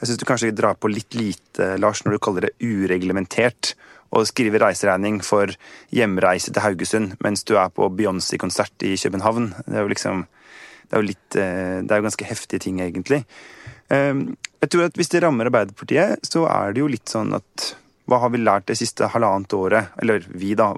[0.01, 3.73] jeg syns du kanskje drar på litt lite, Lars, når du kaller det ureglementert
[4.13, 5.55] å skrive reiseregning for
[5.95, 9.49] hjemreise til Haugesund mens du er på Beyoncé-konsert i København.
[9.65, 12.83] Det er jo liksom det er jo litt eh, Det er jo ganske heftige ting,
[12.85, 13.23] egentlig.
[13.97, 17.73] Ehm, jeg tror at hvis det rammer Arbeiderpartiet, så er det jo litt sånn at
[18.11, 19.93] Hva har vi lært det siste halvannet året?
[20.03, 20.73] Eller vi, da.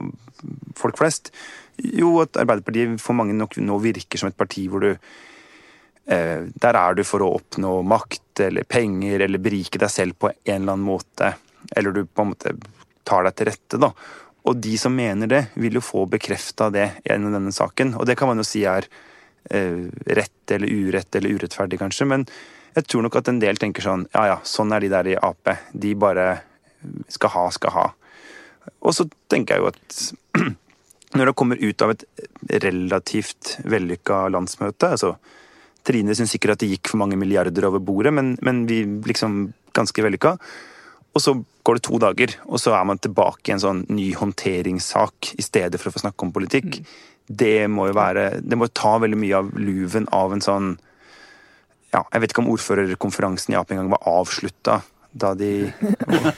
[0.76, 1.32] Folk flest
[1.76, 6.78] jo, at Arbeiderpartiet for mange nok nå virker som et parti hvor du eh, Der
[6.78, 10.76] er du for å oppnå makt eller penger eller berike deg selv på en eller
[10.76, 11.34] annen måte.
[11.74, 12.54] Eller du på en måte
[13.04, 13.90] tar deg til rette, da.
[14.44, 17.94] Og de som mener det, vil jo få bekrefta det gjennom denne saken.
[17.98, 18.86] Og det kan man jo si er
[19.50, 19.86] eh,
[20.18, 22.08] rett eller urett eller urettferdig, kanskje.
[22.10, 22.26] Men
[22.74, 25.16] jeg tror nok at en del tenker sånn ja ja, sånn er de der i
[25.16, 25.54] Ap.
[25.72, 26.28] De bare
[27.12, 27.86] skal ha, skal ha.
[28.84, 30.52] Og så tenker jeg jo at
[31.18, 32.04] når det kommer ut av et
[32.64, 35.14] relativt vellykka landsmøte altså
[35.84, 39.50] Trine syns sikkert at det gikk for mange milliarder over bordet, men, men vi liksom
[39.76, 40.30] ganske vellykka.
[41.12, 44.06] Og så går det to dager, og så er man tilbake i en sånn ny
[44.16, 46.80] håndteringssak i stedet for å få snakke om politikk.
[46.80, 46.88] Mm.
[47.44, 50.66] Det må jo være Det må ta veldig mye av luven av en sånn
[51.88, 54.82] ja, Jeg vet ikke om ordførerkonferansen i Ap engang var avslutta
[55.14, 55.50] da de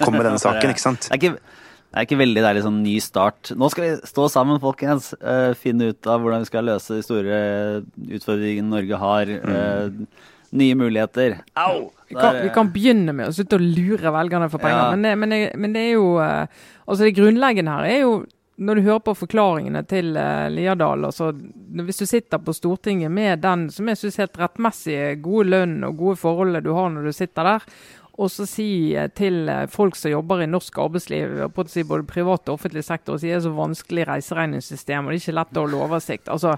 [0.03, 1.07] kom med denne saken, ikke sant?
[1.11, 1.39] Det er ikke
[1.87, 3.51] det er ikke veldig deilig sånn ny start.
[3.57, 5.15] Nå skal vi stå sammen, folkens.
[5.17, 7.39] Uh, finne ut av hvordan vi skal løse de store
[8.19, 9.31] utfordringene Norge har.
[9.41, 11.39] Uh, nye muligheter.
[11.55, 11.91] Au!
[12.09, 14.83] Vi kan, vi kan, begynne med å slutte å lure velgerne for penger.
[14.83, 14.91] Ja.
[14.93, 18.17] Men, det, men, det, men, det, er jo uh, Altså, det grunnleggende her er jo
[18.57, 21.29] når du hører på forklaringene til uh, Liadal altså,
[21.77, 25.99] Hvis du sitter på Stortinget med den som jeg syns helt rettmessige gode lønn og
[26.01, 27.67] gode forhold du har når du sitter der,
[28.17, 28.69] og så si
[29.19, 33.35] til eh, folk som jobber i norsk arbeidsliv, både privat og offentlig sektor, at det
[33.37, 36.31] er så vanskelig reiseregningssystem og det er ikke lett å holde oversikt.
[36.33, 36.57] Altså,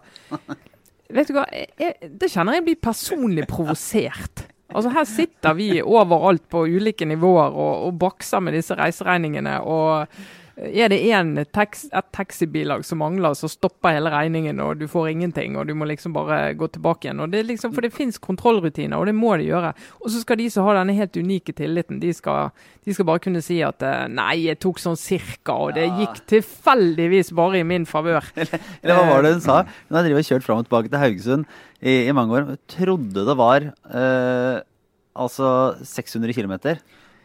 [1.19, 4.47] vet du hva, jeg, Det kjenner jeg blir personlig provosert.
[4.69, 9.59] Altså Her sitter vi overalt på ulike nivåer og, og bakser med disse reiseregningene.
[9.65, 10.07] og
[10.59, 15.13] er det én tax, et taxibilag som mangler, så stopper hele regningen, og du får
[15.13, 17.23] ingenting, og du må liksom bare gå tilbake igjen.
[17.23, 19.71] Og det liksom, for det fins kontrollrutiner, og det må de gjøre.
[20.03, 22.51] Og så skal de som har denne helt unike tilliten, de skal,
[22.83, 26.23] de skal bare kunne si at eh, nei, jeg tok sånn cirka, og det gikk
[26.35, 28.27] tilfeldigvis bare i min favør.
[28.39, 29.63] Eller, hva var det hun sa?
[29.89, 31.47] Hun har kjørt fram og tilbake til Haugesund
[31.79, 32.51] i, i mange år.
[32.51, 34.65] Hun trodde det var eh,
[35.19, 35.53] altså
[35.87, 36.59] 600 km,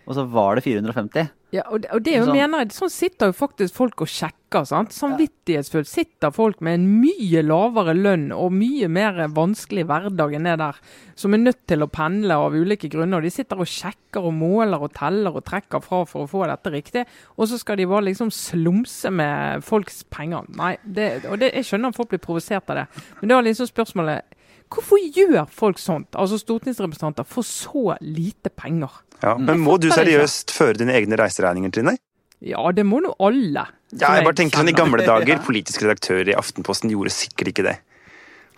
[0.03, 1.31] og så var det 450.
[1.53, 2.33] Ja, og det, og det sånn.
[2.33, 4.65] mener jeg, sånn sitter jo faktisk folk og sjekker.
[4.65, 4.93] sant?
[4.93, 10.55] Samvittighetsfullt sitter folk med en mye lavere lønn og mye mer vanskelig hverdag enn det
[10.61, 10.79] der,
[11.17, 13.21] som er nødt til å pendle av ulike grunner.
[13.21, 16.73] De sitter og sjekker og måler og teller og trekker fra for å få dette
[16.73, 17.05] riktig.
[17.37, 20.49] Og så skal de bare liksom slumse med folks penger.
[20.57, 22.87] Nei, det, og det, jeg skjønner at folk blir provosert av det.
[23.21, 24.41] Men da er liksom spørsmålet
[24.73, 28.89] Hvorfor gjør folk sånt, altså stortingsrepresentanter, for så lite penger?
[29.21, 31.95] Ja, Men må du seriøst føre dine egne reiseregninger, Trine?
[32.43, 33.67] Ja, det må nå alle.
[33.93, 37.67] Ja, jeg bare tenker sånn I gamle dager, politisk redaktør i Aftenposten gjorde sikkert ikke
[37.69, 37.77] det.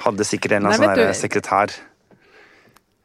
[0.06, 1.76] Hadde sikkert en eller annen sånn sekretær.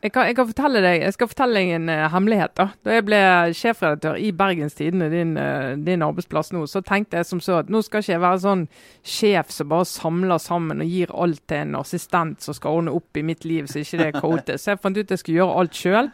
[0.01, 2.55] Jeg, kan, jeg, kan fortelle deg, jeg skal fortelle deg en uh, hemmelighet.
[2.57, 3.19] Da Da jeg ble
[3.57, 7.69] sjefredaktør i Bergens Tidende, din, uh, din, arbeidsplass nå, så tenkte jeg som så at
[7.73, 8.63] nå skal ikke jeg være sånn
[9.05, 13.21] sjef som bare samler sammen og gir alt til en assistent som skal ordne opp
[13.21, 14.65] i mitt liv, så ikke det er kaotisk.
[14.65, 16.13] Så jeg fant ut at jeg skulle gjøre alt sjøl.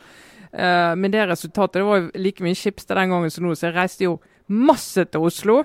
[0.51, 3.69] Uh, men det resultatet det var jo like mye Skipstad den gangen som nå, så
[3.69, 4.19] jeg reiste jo
[4.51, 5.61] masse til Oslo.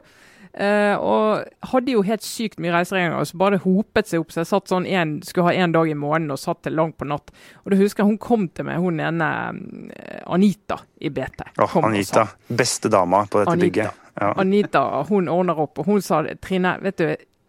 [0.51, 4.33] Uh, og hadde jo helt sykt mye reiseregninger, så bare hopet seg opp.
[4.33, 6.97] Så jeg satt sånn en, skulle ha én dag i måneden og satt til langt
[6.99, 7.31] på natt.
[7.63, 11.47] Og da husker jeg hun kom til meg, hun ene uh, Anita i BT.
[11.63, 12.27] Oh, Anita.
[12.47, 13.67] Beste dama på dette Anita.
[13.69, 14.07] bygget.
[14.21, 14.33] Ja.
[14.43, 17.07] Anita hun ordner opp, og hun sa Trine, vet du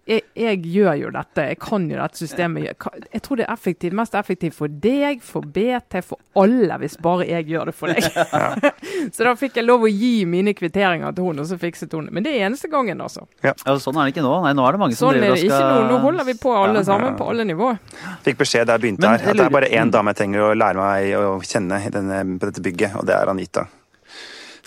[0.08, 2.86] jeg, jeg, gjør jo dette, jeg kan jo dette systemet.
[3.12, 7.28] Jeg tror det er effektivt, mest effektivt for deg, for BT, for alle, hvis bare
[7.28, 8.08] jeg gjør det for deg.
[9.14, 12.08] så da fikk jeg lov å gi mine kvitteringer til hun, og så fikset hun
[12.10, 13.28] Men det er eneste gangen, altså.
[13.44, 13.54] Ja.
[13.54, 14.32] ja sånn er det ikke nå.
[14.46, 16.56] Nei, nå er det mange som sånn driver og skal nå, nå holder vi på
[16.56, 17.78] alle sammen, på alle nivåer.
[18.26, 20.50] Fikk beskjed da jeg begynte her, at det er bare én dame jeg trenger å
[20.56, 23.68] lære meg å kjenne denne, på dette bygget, og det er Anita.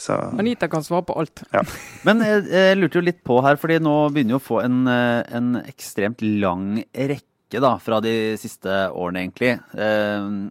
[0.02, 0.18] Så.
[0.40, 1.46] Anita kan svare på alt.
[1.56, 1.62] Ja.
[2.08, 4.84] Men jeg, jeg, lurte jo litt på her, fordi nå begynner vi å få en,
[4.92, 9.60] eh, en ekstremt lang rekke rekke da, fra de siste årene, egentlig.
[9.78, 10.50] Eh,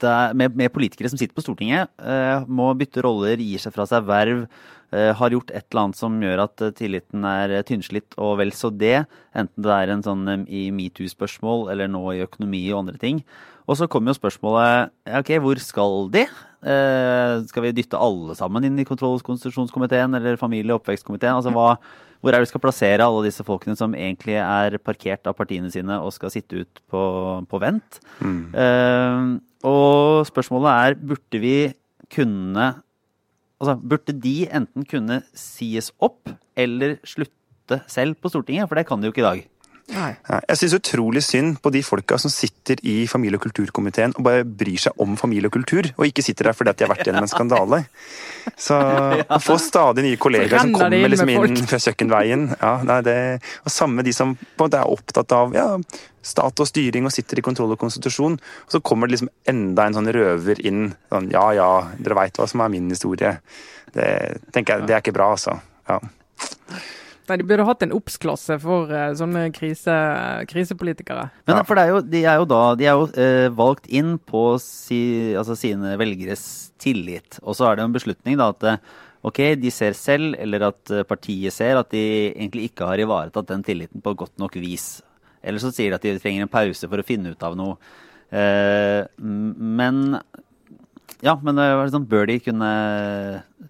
[0.00, 3.86] der, med, med, politikere som sitter på Stortinget, eh, må bytte roller, gir seg fra
[3.86, 4.46] seg verv,
[4.92, 8.70] eh, har gjort et eller annet som gjør at tilliten er tynnslitt, og vel så
[8.70, 9.06] det.
[9.34, 13.24] Enten det er en sånn i metoo-spørsmål eller nå i økonomi og andre ting.
[13.64, 16.24] Og så kommer jo spørsmålet ok, hvor skal de?
[16.64, 21.36] Eh, skal vi dytte alle sammen inn i kontroll- og konstitusjonskomiteen eller familie- og oppvekstkomiteen?
[21.38, 21.74] Altså hva,
[22.20, 25.72] hvor er det vi skal plassere alle disse folkene som egentlig er parkert av partiene
[25.72, 27.04] sine og skal sitte ut på,
[27.48, 28.00] på vent?
[28.20, 28.42] Mm.
[28.52, 29.30] Eh,
[29.64, 31.58] og spørsmålet er burde vi
[32.12, 32.74] kunne
[33.62, 38.68] Altså burde de enten kunne sies opp eller slutte selv på Stortinget?
[38.68, 39.44] For det kan de jo ikke i dag.
[39.92, 40.14] Nei.
[40.48, 44.46] Jeg syns utrolig synd på de folka som sitter i familie- og kulturkomiteen og bare
[44.48, 47.10] bryr seg om familie og kultur, og ikke sitter der fordi at de har vært
[47.10, 47.82] gjennom en skandale.
[48.56, 48.78] Så
[49.36, 53.16] å få stadig nye kollegaer som kommer liksom inn fra kjøkkenveien ja, nei, det,
[53.64, 55.68] Og samme de som er opptatt av ja,
[56.24, 58.40] stat og styring og sitter i kontroll og konstitusjon.
[58.40, 60.88] Og så kommer det liksom enda en sånn røver inn.
[61.12, 61.70] Sånn, ja ja,
[62.00, 63.36] dere veit hva som er min historie.
[63.94, 64.10] Det
[64.54, 65.58] tenker jeg, det er ikke bra, altså.
[65.90, 66.00] Ja.
[67.28, 69.94] Nei, De burde hatt en obs-klasse for uh, sånne krise,
[70.50, 71.28] krisepolitikere.
[71.48, 74.44] Men for er jo, De er jo da de er jo uh, valgt inn på
[74.62, 75.00] si,
[75.38, 76.44] altså sine velgeres
[76.82, 77.40] tillit.
[77.42, 80.90] Og så er det en beslutning da at eh, ok, de ser selv, eller at
[81.08, 82.02] partiet ser, at de
[82.34, 84.98] egentlig ikke har ivaretatt den tilliten på godt nok vis.
[85.40, 87.78] Eller så sier de at de trenger en pause for å finne ut av noe.
[88.34, 90.18] Uh, men
[91.22, 91.60] ja, men
[91.92, 92.70] sånn, bør de kunne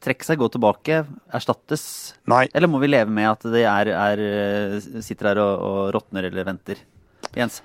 [0.04, 1.02] trekke seg, gå tilbake,
[1.34, 1.84] erstattes?
[2.30, 2.46] Nei.
[2.54, 6.48] Eller må vi leve med at de er, er, sitter her og, og råtner eller
[6.48, 6.80] venter?
[7.36, 7.60] Jens?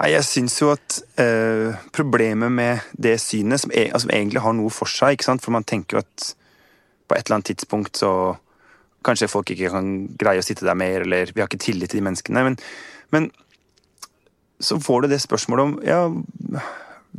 [0.00, 4.54] Nei, Jeg syns jo at eh, problemet med det synet, som, er, altså, egentlig har
[4.56, 5.44] noe for seg ikke sant?
[5.44, 6.30] For man tenker jo at
[7.10, 8.14] på et eller annet tidspunkt så
[9.00, 9.86] Kanskje folk ikke kan
[10.20, 12.42] greie å sitte der mer, eller vi har ikke tillit til de menneskene.
[12.44, 12.58] Men,
[13.16, 13.30] men
[14.60, 16.02] så får du det spørsmålet om ja,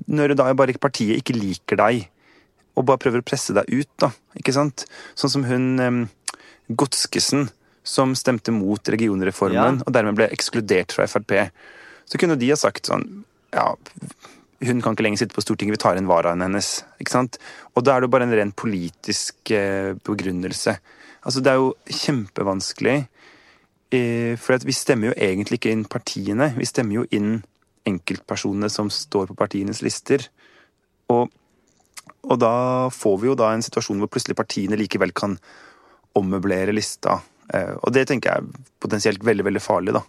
[0.08, 2.06] når da bare partiet ikke liker deg,
[2.80, 4.12] og bare prøver å presse deg ut, da.
[4.40, 4.86] Ikke sant?
[5.20, 6.02] Sånn som hun um,
[6.72, 7.50] Godskesen,
[7.84, 9.86] som stemte mot regionreformen, ja.
[9.86, 11.36] og dermed ble ekskludert fra Frp.
[12.06, 13.24] Så kunne de ha sagt sånn
[13.56, 13.74] Ja,
[14.62, 16.84] hun kan ikke lenger sitte på Stortinget, vi tar inn varaen hennes.
[17.02, 17.40] Ikke sant?
[17.76, 20.78] Og da er det jo bare en ren politisk uh, begrunnelse.
[21.22, 22.98] Altså, det er jo kjempevanskelig.
[23.92, 26.54] Uh, for vi stemmer jo egentlig ikke inn partiene.
[26.56, 27.42] Vi stemmer jo inn
[27.90, 30.24] enkeltpersonene som står på partienes lister.
[31.12, 31.32] Og,
[32.24, 32.54] og, da
[32.94, 35.38] får vi jo da en situasjon hvor plutselig partiene likevel kan
[36.18, 37.20] ommøblere lista.
[37.54, 40.04] Eh, og det tenker jeg er potensielt veldig, veldig farlig, da.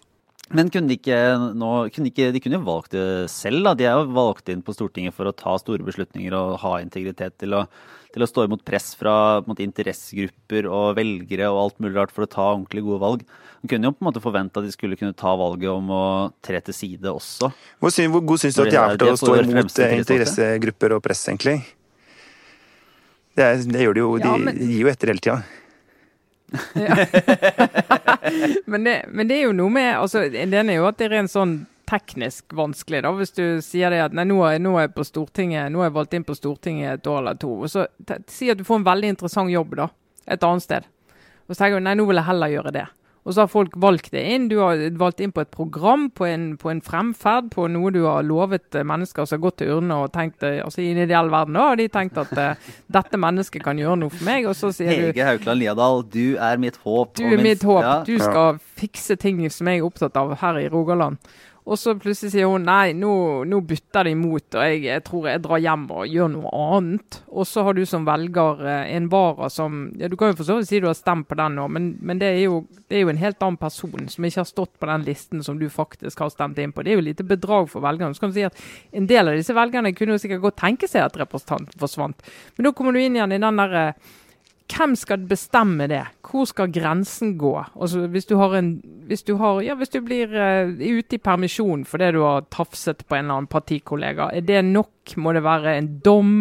[0.51, 1.17] Men kunne de ikke
[1.55, 3.73] nå kunne de, ikke, de kunne jo valgt det selv, da.
[3.79, 7.37] De er jo valgt inn på Stortinget for å ta store beslutninger og ha integritet
[7.41, 7.63] til å,
[8.13, 9.15] til å stå imot press fra
[9.47, 13.25] måte, interessegrupper og velgere og alt mulig rart for å ta ordentlig gode valg.
[13.63, 16.03] Man kunne jo på en måte forvente at de skulle kunne ta valget om å
[16.43, 17.53] tre til side også.
[17.79, 21.03] Hvor, syn, hvor god syns du at de er til å stå imot interessegrupper og
[21.07, 21.61] press, egentlig?
[23.33, 24.15] Det, er, det gjør de jo.
[24.19, 24.59] De ja, men...
[24.59, 25.39] gir jo etter hele tida.
[28.65, 31.23] men, det, men, det, er jo noe med altså, Det er jo at det er
[31.23, 31.55] en sånn
[31.89, 35.05] teknisk vanskelig, da, hvis du sier det at nei, nå er, nå er jeg på
[35.05, 37.51] Stortinget, nå er jeg valgt inn på Stortinget et år eller to.
[37.65, 37.85] og så
[38.31, 39.89] Si at du får en veldig interessant jobb da,
[40.25, 40.87] et annet sted.
[41.47, 42.85] Og så tenker du nei, nå vil jeg heller gjøre det.
[43.23, 44.49] Og så har folk valgt det inn.
[44.51, 48.01] Du har valgt inn på et program, på en, på en fremferd, på noe du
[48.03, 51.31] har lovet mennesker som har gått til urne og tenkt eh, altså I en ideell
[51.31, 54.49] verden har de tenkt at uh, dette mennesket kan gjøre noe for meg.
[54.51, 57.15] Og så sier Hege du Hege Haukland Liadal, du er mitt håp.
[57.19, 57.81] Du er mitt håp.
[57.85, 57.95] Ja.
[58.07, 61.21] Du skal fikse ting som jeg er opptatt av her i Rogaland.
[61.63, 63.09] Og så plutselig sier hun nei, nå,
[63.47, 67.19] nå bytter de imot, og jeg, jeg, tror jeg drar hjem og gjør noe annet.
[67.31, 70.49] Og så har du som velger eh, en vara som ja Du kan jo for
[70.49, 72.97] så vidt si du har stemt på den nå, men, men det, er jo, det,
[72.97, 75.69] er jo, en helt annen person som ikke har stått på den listen som du
[75.71, 76.83] faktisk har stemt inn på.
[76.83, 78.15] Det er jo lite bedrag for velgerne.
[78.15, 78.59] Så kan du si at
[78.91, 82.19] En del av disse velgerne kunne jo sikkert godt tenke seg at representanten forsvant.
[82.57, 83.85] Men da kommer du inn igjen i den derre
[84.73, 86.03] hvem skal bestemme det?
[86.25, 87.53] Hvor skal grensen gå?
[87.75, 88.75] Altså, hvis, du har en,
[89.07, 93.05] hvis, du har, ja, hvis du blir uh, ute i permisjon fordi du har tafset
[93.05, 95.15] på en eller annen partikollega, er det nok?
[95.17, 96.35] Må det være en dom?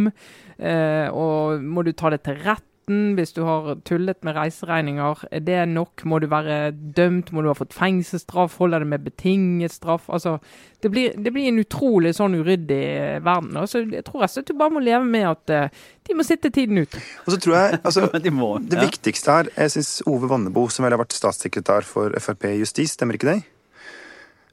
[0.63, 2.67] Uh, og må du ta det til rett?
[2.91, 5.25] Hvis du har tullet med reiseregninger.
[5.31, 6.03] Er det nok?
[6.05, 7.31] Må du være dømt?
[7.33, 8.57] Må du ha fått fengselsstraff?
[8.59, 10.09] Holder det med betinget straff?
[10.11, 10.39] Altså,
[10.83, 13.55] det blir, det blir en utrolig sånn uryddig verden.
[13.57, 16.51] Altså, jeg tror rett og du bare må leve med at uh, de må sitte
[16.51, 16.99] tiden ut.
[17.27, 20.87] Og så tror jeg, altså, de må, Det viktigste her Jeg syns Ove Vannebo, som
[20.87, 23.41] vel har vært statssekretær for Frp Justis, stemmer ikke det?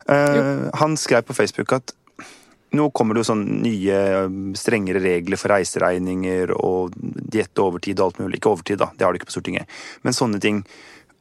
[0.10, 1.94] Uh, han skrev på Facebook at
[2.76, 4.00] nå kommer det jo sånn nye,
[4.58, 8.40] strengere regler for reiseregninger og diett og overtid og alt mulig.
[8.40, 9.70] Ikke overtid, da, det har du ikke på Stortinget.
[10.06, 10.64] Men sånne ting.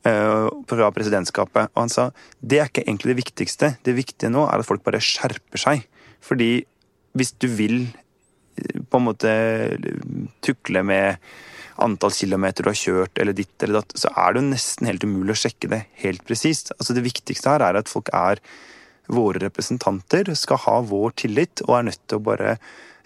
[0.07, 1.73] eh, fra presidentskapet.
[1.75, 3.73] Og han sa det er ikke egentlig det viktigste.
[3.85, 5.87] Det viktige nå er at folk bare skjerper seg.
[6.25, 6.53] Fordi
[7.19, 7.79] hvis du vil
[8.59, 9.33] eh, på en måte
[10.45, 11.19] tukle med
[11.79, 15.05] antall kilometer du har kjørt eller ditt eller datt, så er det jo nesten helt
[15.07, 16.73] umulig å sjekke det helt presist.
[16.79, 18.43] Altså det viktigste her er at folk er
[19.09, 22.57] våre representanter, skal ha vår tillit og er nødt til å bare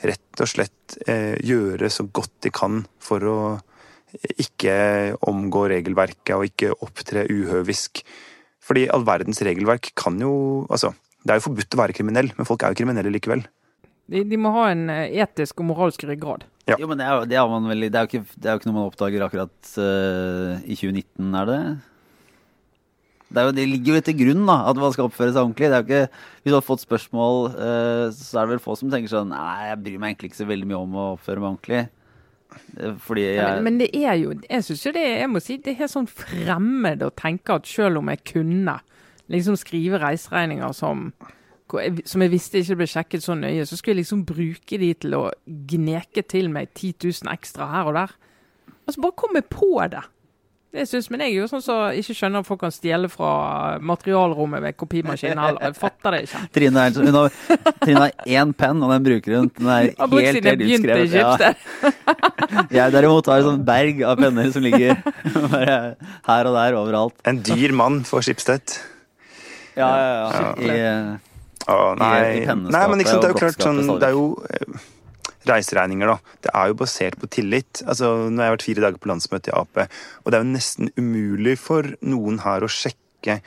[0.02, 3.38] rett og slett eh, gjøre så godt de kan for å
[4.42, 4.74] ikke
[5.30, 8.02] omgå regelverket og ikke opptre uhøvisk.
[8.62, 12.48] Fordi all verdens regelverk kan jo Altså, det er jo forbudt å være kriminell, men
[12.48, 13.44] folk er jo kriminelle likevel.
[14.10, 16.44] De, de må ha en eh, etisk og moralsk ryggrad.
[16.68, 16.76] Ja.
[16.78, 18.68] Jo, men det er, jo, det, er vel, det, er ikke, det er, jo ikke,
[18.70, 21.60] noe man oppdager akkurat uh, i 2019, er det?
[23.32, 25.70] Det, jo, det, ligger jo til grunn da, at man skal oppføre seg ordentlig.
[25.70, 29.12] Er ikke, hvis du har fått spørsmål, uh, så er det vel få som tenker
[29.12, 31.82] sånn Nei, jeg bryr meg egentlig ikke så veldig mye om å oppføre meg ordentlig.
[33.06, 33.40] Fordi jeg...
[33.40, 35.92] Men, men, det er jo Jeg syns jo det jeg må si, det er helt
[35.94, 38.74] sånn fremmed å tenke at selv om jeg kunne
[39.32, 41.08] liksom skrive reiseregninger som
[42.04, 45.14] som jeg visste ikke ble sjekket så nøye, så skulle jeg liksom bruke de til
[45.16, 48.12] å gneke til meg 10 000 ekstra her og der.
[48.84, 50.02] Altså Bare komme på det.
[50.72, 53.08] Det synes, men jeg er jo sånn som så ikke skjønner at folk kan stjele
[53.12, 53.32] fra
[53.84, 55.66] materialrommet ved kopimaskinen heller.
[55.66, 56.38] Jeg fatter det ikke.
[56.56, 57.34] Trine, er, hun har,
[57.82, 59.50] Trine har én penn, og den bruker hun.
[59.58, 61.12] Den er helt, helt utskrevet.
[61.12, 61.52] Ja.
[62.78, 67.20] Jeg derimot har et sånt berg av penner som ligger her og der overalt.
[67.28, 68.78] En dyr mann for Schibsted.
[69.76, 70.48] Ja, ja, ja.
[70.56, 72.16] I, Å, nei.
[72.16, 74.24] I, i nei, men liksom, det er jo klart sånn Det er jo
[75.48, 76.36] reiseregninger, da.
[76.44, 77.82] Det er jo basert på tillit.
[77.86, 79.82] Altså, nå har jeg vært fire dager på landsmøte i Ap,
[80.22, 83.40] og det er jo nesten umulig for noen her å sjekke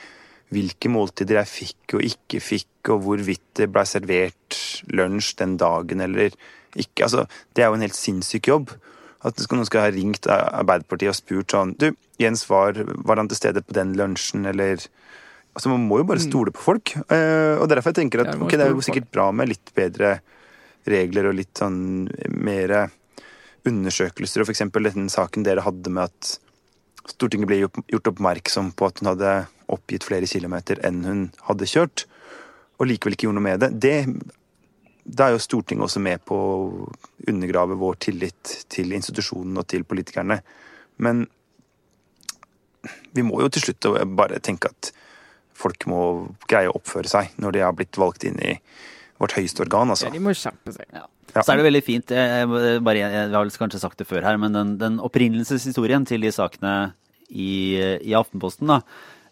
[0.54, 4.60] hvilke måltider jeg fikk og ikke fikk, og hvorvidt det ble servert
[4.94, 6.34] lunsj den dagen eller
[6.76, 7.08] ikke.
[7.08, 8.76] Altså, det er jo en helt sinnssyk jobb.
[9.26, 11.88] At noen skal ha ringt Arbeiderpartiet og spurt sånn Du,
[12.20, 12.76] Jens var,
[13.08, 14.84] var han til stede på den lunsjen, eller
[15.56, 16.26] Altså, Man må jo bare mm.
[16.28, 16.92] stole på folk.
[17.08, 20.18] Uh, og derfor jeg tenker at ok, det er jo sikkert bra med litt bedre
[20.90, 22.74] regler og litt sånn mer
[23.66, 24.42] undersøkelser.
[24.42, 24.64] Og f.eks.
[24.72, 26.36] den saken dere hadde med at
[27.06, 29.34] Stortinget ble gjort oppmerksom på at hun hadde
[29.70, 32.06] oppgitt flere kilometer enn hun hadde kjørt,
[32.78, 33.70] og likevel ikke gjorde noe med det.
[33.82, 33.98] det
[35.06, 36.88] da er jo Stortinget også med på å
[37.30, 40.40] undergrave vår tillit til institusjonen og til politikerne.
[40.98, 41.22] Men
[43.14, 43.86] vi må jo til slutt
[44.18, 44.90] bare tenke at
[45.56, 46.00] folk må
[46.50, 48.56] greie å oppføre seg når de har blitt valgt inn i
[49.22, 50.10] vårt høyeste organ, altså.
[50.10, 50.88] Ja, de må kjempe seg.
[50.94, 51.06] Ja.
[51.36, 51.42] Ja.
[51.42, 52.46] Så er det veldig fint, jeg,
[52.84, 56.94] bare, jeg, har kanskje sagt det før her, men den, den opprinnelseshistorien til de sakene
[57.28, 58.78] i, i Aftenposten, da,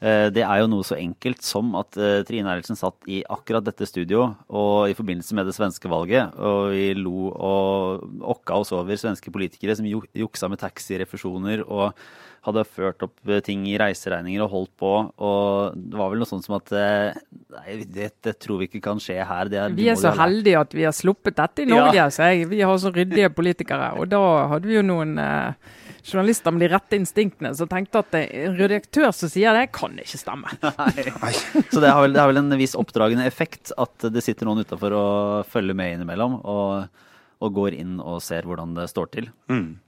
[0.04, 3.64] eh, det er jo noe så enkelt som at uh, Trine Eilertsen satt i akkurat
[3.64, 8.74] dette studio og i forbindelse med det svenske valget, og vi lo og okka oss
[8.76, 11.94] over svenske politikere som juksa med taxirefusjoner og
[12.44, 14.92] hadde ført opp eh, ting i reiseregninger og holdt på.
[15.24, 17.16] Og det var vel noe sånt som at eh,
[17.54, 19.48] Nei, dette tror vi ikke kan skje her.
[19.52, 21.94] Er, vi er så heldige at vi har sluppet dette i Norge.
[21.96, 22.08] Ja.
[22.10, 23.92] Så jeg, vi har så ryddige politikere.
[24.00, 25.54] Og da hadde vi jo noen eh,
[26.04, 30.20] journalister med de rette instinktene som tenkte at en redaktør som sier det, kan ikke
[30.20, 30.50] stemme.
[31.22, 31.32] Nei.
[31.70, 34.66] Så det har, vel, det har, vel, en viss oppdragende effekt at det sitter noen
[34.66, 36.40] utafor og følger med innimellom.
[36.42, 37.00] Og,
[37.40, 39.30] og, går inn og ser hvordan det står til.
[39.52, 39.78] Mm.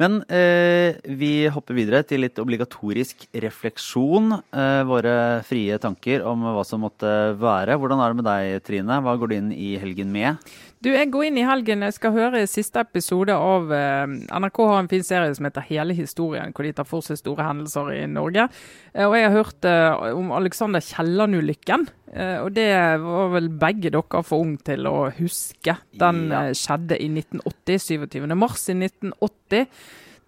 [0.00, 4.32] Men eh, vi hopper videre til litt obligatorisk refleksjon.
[4.48, 7.10] Eh, våre frie tanker om hva som måtte
[7.40, 7.76] være.
[7.76, 9.00] Hvordan er det med deg, Trine?
[9.04, 10.40] Hva går du inn i helgen med?
[10.80, 11.82] Du, Jeg går inn i helgen.
[11.84, 15.92] Jeg skal høre siste episode av eh, NRK har en fin serie som heter Hele
[15.92, 18.46] historien, hvor de tar for seg store hendelser i Norge.
[18.94, 21.84] Eh, og Jeg har hørt eh, om Alexander Kielland-ulykken.
[22.10, 22.66] Og det
[23.04, 25.76] var vel begge dere for ung til å huske.
[26.00, 26.40] Den ja.
[26.58, 27.84] Skjedde i 1980,
[28.16, 28.24] 27.
[28.40, 29.68] mars i 1980.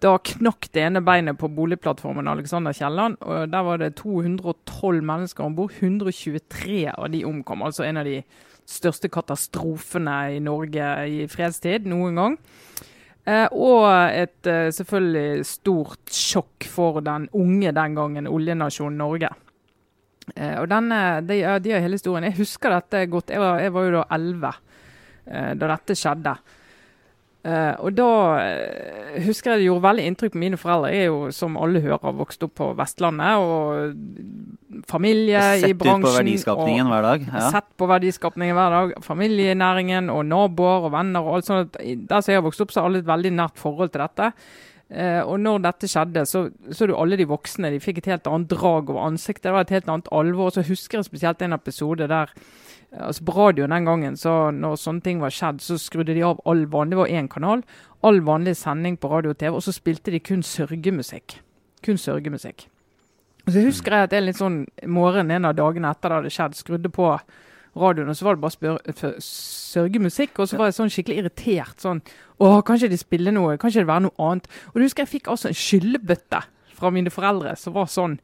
[0.05, 3.17] Da knakk det ene beinet på boligplattformen Alexander Kielland.
[3.25, 5.73] og Der var det 212 mennesker om bord.
[5.81, 7.65] 123 av de omkom.
[7.65, 8.21] Altså en av de
[8.69, 12.37] største katastrofene i Norge i fredstid noen gang.
[13.23, 19.29] Eh, og et eh, selvfølgelig stort sjokk for den unge den gangen, oljenasjonen Norge.
[20.35, 22.27] Eh, og denne, de, de har hele historien.
[22.27, 23.31] Jeg husker dette godt.
[23.31, 24.51] Jeg var, jeg var jo da elleve
[25.27, 26.35] eh, da dette skjedde.
[27.43, 28.05] Uh, og da
[28.39, 30.93] uh, husker jeg det gjorde veldig inntrykk på mine foreldre.
[30.93, 33.43] Jeg er jo, som alle hører, vokst opp på Vestlandet.
[33.43, 33.97] Og
[34.89, 35.79] familie i bransjen.
[35.79, 37.25] Sett ut på verdiskapningen hver dag?
[37.29, 37.45] Ja.
[37.53, 38.93] Sett på verdiskapningen hver dag.
[39.05, 41.79] Familienæringen og naboer og venner og alt sånt.
[41.79, 44.31] Der som jeg har vokst opp, så har alle et veldig nært forhold til dette.
[44.93, 47.71] Uh, og når dette skjedde, så så du alle de voksne.
[47.73, 49.47] De fikk et helt annet drag over ansiktet.
[49.47, 50.51] Det var et helt annet alvor.
[50.51, 52.35] Og så husker jeg spesielt en episode der
[52.93, 56.41] altså På radioen den gangen, så når sånne ting var skjedd, så skrudde de av
[56.45, 57.63] all vanlig Det var én kanal.
[58.03, 61.39] All vanlig sending på radio og TV, og så spilte de kun sørgemusikk.
[61.83, 62.67] kun sørgemusikk.
[63.49, 66.55] Så husker jeg at jeg litt sånn morgen en av dagene etter det hadde skjedd,
[66.55, 67.09] skrudde på
[67.75, 70.37] radioen, og så var det bare sørgemusikk.
[70.39, 71.81] Og så var jeg sånn skikkelig irritert.
[71.81, 72.01] sånn,
[72.39, 73.57] Å, kanskje de spiller noe?
[73.61, 74.47] Kanskje det være noe annet?
[74.71, 78.19] Og du husker jeg fikk altså en skyllebøtte fra mine foreldre som var sånn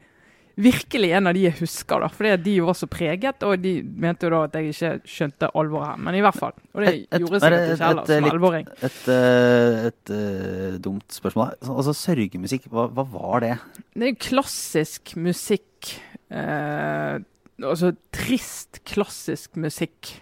[0.59, 2.07] Virkelig en av de jeg husker, da.
[2.11, 5.87] Fordi de var så preget, og de mente jo da at jeg ikke skjønte alvoret
[5.93, 6.01] her.
[6.03, 6.51] Men i hvert fall.
[6.75, 8.67] Og det Et- et- gjorde seg sikkert et- ikke heller som alvoring.
[8.67, 11.53] Et, Et, eh, et eh, dumt spørsmål.
[11.63, 13.53] Altså, Sørgemusikk, hva, hva var det?
[13.95, 15.95] Det er klassisk musikk.
[16.29, 17.19] Eh,
[17.63, 20.19] altså trist, klassisk musikk.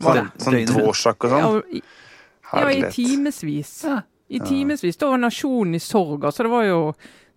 [0.00, 0.24] Var det?
[0.42, 0.66] Sånn, sånn.
[0.72, 1.82] Dvorak og sånn.
[2.52, 3.84] ja, i timevis.
[3.84, 4.00] Ja.
[4.28, 4.96] I timevis.
[4.98, 6.24] Da var nasjonen i sorg.
[6.26, 6.80] Altså, det var jo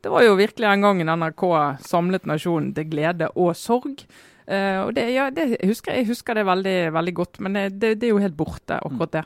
[0.03, 1.45] det var jo virkelig en gang NRK
[1.83, 4.05] samlet nasjonen til glede og sorg.
[4.49, 8.07] Uh, og det, ja, det husker, jeg husker det veldig, veldig godt, men det, det,
[8.07, 9.21] er jo helt borte, akkurat det.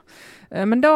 [0.51, 0.91] Uh, men da,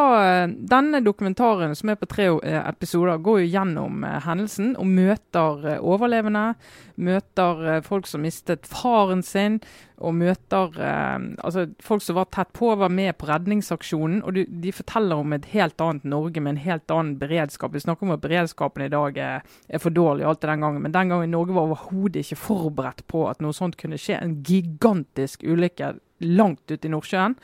[0.67, 5.80] denne dokumentaren, som er på tre eh, episoder, går jo gjennom uh, hendelsen og møter
[5.80, 6.49] overlevende.
[6.97, 9.59] Møter eh, folk som mistet faren sin,
[10.01, 14.23] og møter eh, altså folk som var tett på, var med på redningsaksjonen.
[14.25, 17.75] Og du, de forteller om et helt annet Norge med en helt annen beredskap.
[17.75, 20.83] Vi snakker om at beredskapen i dag er, er for dårlig, alt det den gangen,
[20.85, 24.17] men den gangen Norge var overhodet ikke forberedt på at noe sånt kunne skje.
[24.17, 25.95] En gigantisk ulykke
[26.25, 27.37] langt ute i Nordsjøen.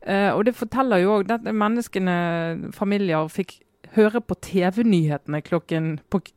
[0.00, 3.58] Uh, og det forteller jo òg at menneskene, familier, fikk
[3.96, 5.92] høre på TV-nyhetene klokken,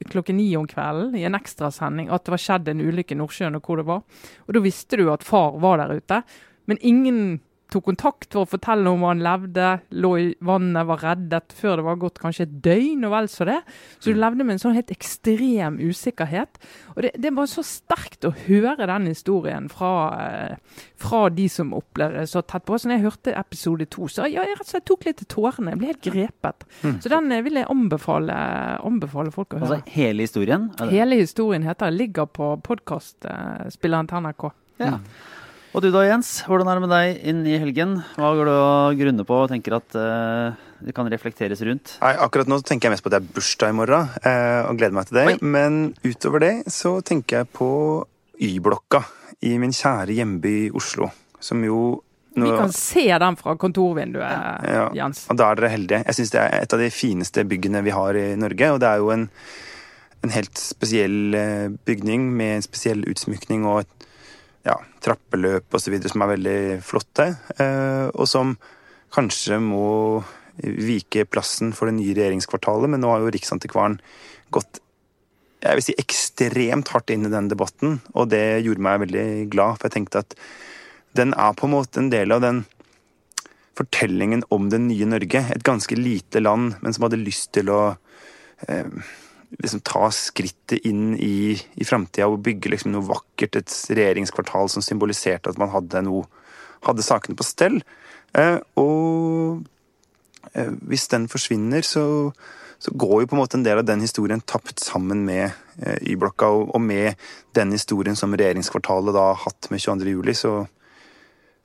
[0.10, 3.58] klokken ni om kvelden i en ekstrasending at det var skjedd en ulykke i Nordsjøen,
[3.60, 4.04] og hvor det var.
[4.48, 6.22] Og da visste du at far var der ute.
[6.70, 7.20] Men ingen
[7.74, 9.68] tok kontakt for å fortelle om han levde,
[9.98, 13.48] lå i vannet, var reddet før det var gått kanskje et døgn og vel så
[13.50, 13.60] det.
[13.98, 16.62] Så du levde med en sånn helt ekstrem usikkerhet.
[16.96, 19.92] Og det, det var så sterkt å høre den historien fra,
[20.24, 22.78] eh, fra de som opplevde det så tett på.
[22.78, 25.32] Så når jeg hørte episode to, så ja, jeg rett og slett tok litt til
[25.36, 25.74] tårene.
[25.74, 26.68] Jeg ble helt grepet.
[27.04, 28.40] Så den eh, vil jeg anbefale,
[28.84, 29.80] anbefale folk å høre.
[29.82, 30.70] Altså hele historien?
[30.94, 34.52] Hele historien heter 'Ligger på podkastspilleren til NRK'.
[34.82, 34.98] Ja.
[35.74, 36.44] Og du da, Jens.
[36.46, 37.96] Hvordan er det med deg inn i helgen?
[38.14, 40.54] Hva går du og grunner på og tenker at uh,
[40.86, 41.96] det kan reflekteres rundt?
[42.04, 44.78] Nei, akkurat nå tenker jeg mest på at det er bursdag i morgen, uh, og
[44.78, 45.26] gleder meg til det.
[45.32, 45.36] Oi.
[45.42, 47.72] Men utover det så tenker jeg på
[48.38, 49.02] Y-blokka
[49.50, 51.10] i min kjære hjemby Oslo,
[51.42, 51.80] som jo
[52.38, 54.86] Vi kan se den fra kontorvinduet, Ja.
[54.94, 55.26] Jens.
[55.30, 56.04] Og da er dere heldige.
[56.06, 58.72] Jeg syns det er et av de fineste byggene vi har i Norge.
[58.74, 59.28] Og det er jo en,
[60.26, 64.08] en helt spesiell eh, bygning med en spesiell utsmykning og et
[64.68, 65.98] ja, trappeløp osv.
[66.08, 67.30] som er veldig flotte.
[67.60, 68.58] eh, Og som
[69.14, 70.24] kanskje må
[70.62, 74.00] vike plassen for det nye regjeringskvartalet, men nå har jo Riksantikvaren
[74.54, 74.80] gått
[75.64, 79.78] jeg vil si ekstremt hardt inn i den debatten, og det gjorde meg veldig glad.
[79.80, 80.36] For jeg tenkte at
[81.16, 82.66] den er på en måte en del av den
[83.78, 85.40] fortellingen om det nye Norge.
[85.56, 87.80] Et ganske lite land, men som hadde lyst til å
[88.68, 88.92] eh,
[89.62, 93.60] liksom ta skrittet inn i, i framtida og bygge liksom noe vakkert.
[93.60, 96.26] Et regjeringskvartal som symboliserte at man hadde, noe,
[96.88, 97.82] hadde sakene på stell.
[98.34, 99.64] Eh, og
[100.54, 102.06] eh, hvis den forsvinner, så,
[102.82, 105.52] så går jo på en måte en del av den historien tapt sammen med
[105.84, 107.20] eh, Y-blokka, og, og med
[107.58, 110.10] den historien som regjeringskvartalet da har hatt med 22.
[110.16, 110.64] juli, så,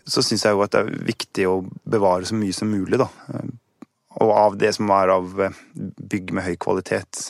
[0.05, 3.09] så syns jeg jo at det er viktig å bevare så mye som mulig, da.
[3.33, 3.49] Eh,
[4.19, 5.59] Og av det som er av eh,
[6.13, 7.29] bygg med høy kvalitet.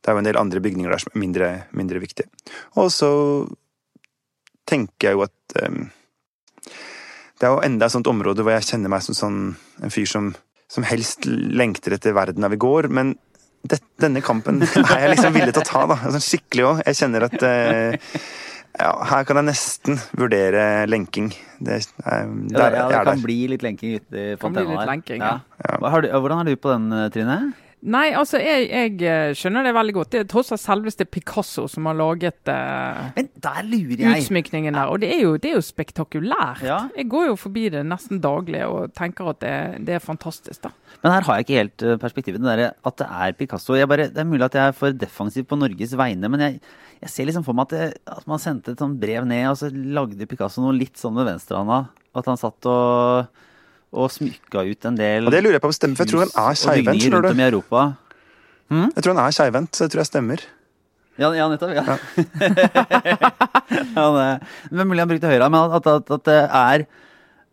[0.00, 2.28] Det er jo en del andre bygninger der som er mindre, mindre viktige.
[2.80, 3.10] Og så
[4.70, 5.90] tenker jeg jo at um,
[7.40, 9.40] Det er jo enda et sånt område hvor jeg kjenner meg som sånn,
[9.82, 10.30] en fyr som,
[10.70, 13.14] som helst lengter etter verden av i går, men
[13.68, 15.98] det, denne kampen er jeg liksom villig til å ta, da.
[16.14, 16.82] Sånn skikkelig òg.
[16.88, 18.14] Jeg kjenner at uh,
[18.78, 21.32] ja, her kan jeg nesten vurdere lenking.
[21.58, 22.20] Det, er, Ja,
[22.54, 23.24] der, ja, det kan der.
[23.24, 24.92] bli litt lenking ute i Kan bli fontena der.
[24.92, 25.40] lenking, ja.
[25.66, 25.80] ja.
[26.00, 27.38] Du, hvordan er du på den, eh, Trine?
[27.80, 30.10] Nei, altså, jeg, jeg eh, skjønner det veldig godt.
[30.12, 34.24] Det er tross alt selveste Picasso som har laget uh, der lurer jeg.
[34.26, 34.90] utsmykningen der.
[34.92, 36.60] Og det er jo, det er jo spektakulært.
[36.66, 36.82] Ja.
[36.98, 39.54] Jeg går jo forbi det nesten daglig og tenker at det,
[39.88, 40.74] det er fantastisk, da.
[41.00, 42.44] Men her har jeg ikke helt eh, perspektivet.
[42.44, 43.78] Det der, at det er Picasso.
[43.78, 46.60] Jeg bare, det er mulig at jeg er for defensiv på Norges vegne, men jeg,
[47.00, 49.56] jeg ser liksom for meg at, det, at man sendte et sånt brev ned, og
[49.62, 51.86] så lagde Picasso noe litt sånn med venstrehånda.
[52.20, 53.40] At han satt og,
[53.90, 56.30] og smykka ut en del Og det lurer jeg på om stemmer, for jeg tror
[56.30, 57.84] han er bygninger rundt om i Europa.
[58.70, 60.44] Jeg tror han er skeivhendt, så jeg tror jeg stemmer.
[61.20, 61.74] Ja, ja nettopp.
[61.74, 61.98] Ja.
[63.98, 64.26] ja, det,
[64.70, 66.88] men mulig han brukte høyre, men at, at, at det er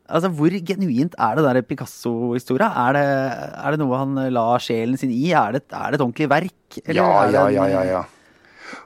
[0.07, 2.69] Altså, Hvor genuint er det der Picasso-historia?
[2.85, 3.01] Er, det,
[3.59, 5.33] er det noe han la sjelen sin i?
[5.35, 6.77] Er det, er det et ordentlig verk?
[6.85, 8.03] eller Ja, ja, ja, ja, ja.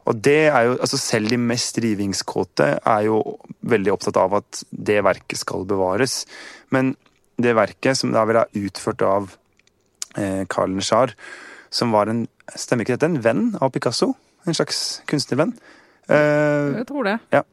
[0.09, 3.21] Og det er jo, altså Selv de mest rivingskåte er jo
[3.61, 6.23] veldig opptatt av at det verket skal bevares.
[6.73, 6.95] Men
[7.43, 9.31] det verket, som da vil ha utført av
[10.17, 11.15] eh, Carl Nechar,
[11.71, 13.07] som var en Stemmer ikke dette?
[13.07, 14.09] En venn av Picasso?
[14.43, 15.53] En slags kunstnervenn.
[16.11, 17.13] Eh, Jeg tror det.
[17.31, 17.45] Ja.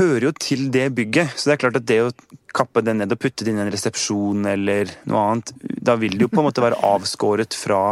[0.00, 2.10] hører jo til det bygget, så det er klart at det å
[2.56, 6.16] kappe det ned og putte det inn i en resepsjon eller noe annet, da vil
[6.16, 7.82] det jo på en måte være avskåret fra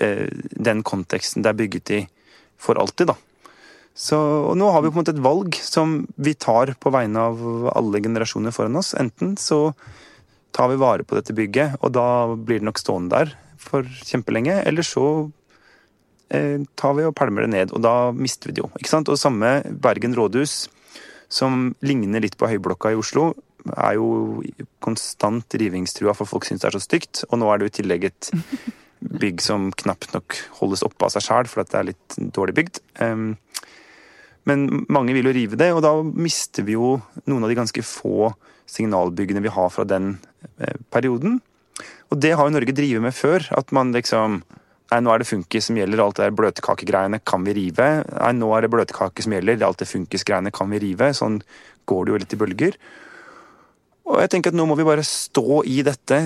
[0.00, 2.00] eh, den konteksten det er bygget i
[2.58, 3.16] for alltid, da.
[3.98, 7.24] Så og nå har vi på en måte et valg som vi tar på vegne
[7.32, 7.40] av
[7.74, 8.92] alle generasjoner foran oss.
[8.94, 9.72] Enten så
[10.54, 14.54] tar vi vare på dette bygget, og da blir det nok stående der for kjempelenge,
[14.70, 15.04] eller så
[16.30, 18.70] eh, tar vi og pælmer det ned, og da mister vi det jo.
[18.78, 19.10] ikke sant?
[19.10, 20.68] Og samme Bergen rådhus,
[21.28, 23.32] som ligner litt på Høyblokka i Oslo,
[23.74, 24.44] er jo
[24.84, 27.24] konstant rivingstrua, for folk syns det er så stygt.
[27.28, 28.30] Og nå er det jo i tillegg et
[29.22, 32.56] bygg som knapt nok holdes oppe av seg sjæl, for at det er litt dårlig
[32.62, 32.80] bygd.
[33.02, 33.34] Um,
[34.48, 36.96] men mange vil jo rive det, og da mister vi jo
[37.28, 38.32] noen av de ganske få
[38.68, 40.14] signalbyggene vi har fra den
[40.58, 41.38] eh, perioden.
[42.08, 43.44] Og det har jo Norge drevet med før.
[43.56, 44.42] At man liksom
[44.88, 47.88] Nei, nå er det funkis som gjelder, alt det der bløtkakegreiene kan vi rive.
[48.08, 51.10] Nei, nå er det bløtkake som gjelder, alt det funkisgreiene kan vi rive.
[51.12, 51.42] Sånn
[51.84, 52.78] går det jo litt i bølger.
[54.08, 56.22] Og jeg tenker at nå må vi bare stå i dette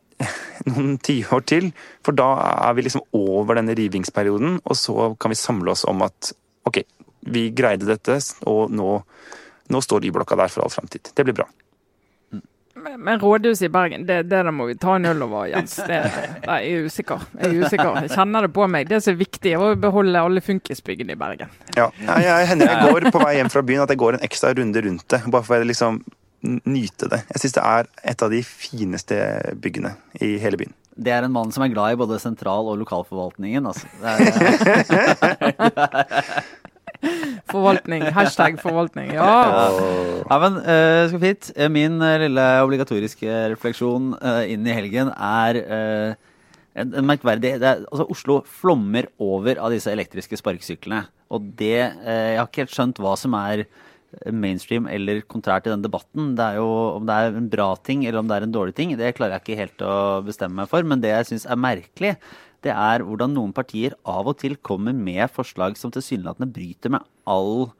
[0.70, 1.68] noen tiår til,
[2.00, 2.30] for da
[2.70, 6.32] er vi liksom over denne rivingsperioden, og så kan vi samle oss om at
[6.68, 6.80] ok,
[7.20, 8.18] vi greide dette,
[8.48, 9.00] og nå,
[9.70, 11.12] nå står Y-blokka der for all framtid.
[11.14, 11.48] Det blir bra.
[12.80, 15.74] Men, men rådhuset i Bergen, det, det der må vi ta en øl over, Jens.
[15.84, 15.98] Det,
[16.46, 17.26] nei, jeg er usikker.
[17.36, 17.98] Jeg er usikker.
[18.06, 18.88] Jeg kjenner det på meg.
[18.88, 21.52] Det som er viktig, er å beholde alle funkisbyggene i Bergen.
[21.76, 24.24] Ja, jeg, jeg hender jeg går på vei hjem fra byen at jeg går en
[24.30, 26.00] ekstra runde rundt det, bare for å liksom
[26.40, 27.20] nyte det.
[27.34, 29.16] Jeg syns det er et av de fineste
[29.60, 29.92] byggene
[30.24, 30.72] i hele byen.
[31.00, 33.66] Det er en mann som er glad i både sentral- og lokalforvaltningen.
[33.68, 33.86] Altså.
[34.00, 34.20] Det er,
[37.50, 38.04] Forvaltning.
[38.14, 39.12] Hashtag forvaltning.
[39.16, 39.28] Ja.
[40.22, 41.50] ja, men uh, skal fint.
[41.56, 46.10] Eh, Min uh, lille obligatoriske refleksjon uh, inn i helgen er uh,
[46.78, 51.06] en, en merkverdig er, altså Oslo flommer over av disse elektriske sparkesyklene.
[51.30, 53.64] Og det Jeg har ikke helt skjønt hva som er
[54.34, 56.32] mainstream eller kontrært i den debatten.
[56.38, 58.74] Det er jo Om det er en bra ting eller om det er en dårlig
[58.74, 59.96] ting, det klarer jeg ikke helt å
[60.26, 60.82] bestemme meg for.
[60.82, 62.16] Men det jeg syns er merkelig,
[62.64, 67.06] det er hvordan noen partier av og til kommer med forslag som tilsynelatende bryter med
[67.28, 67.70] all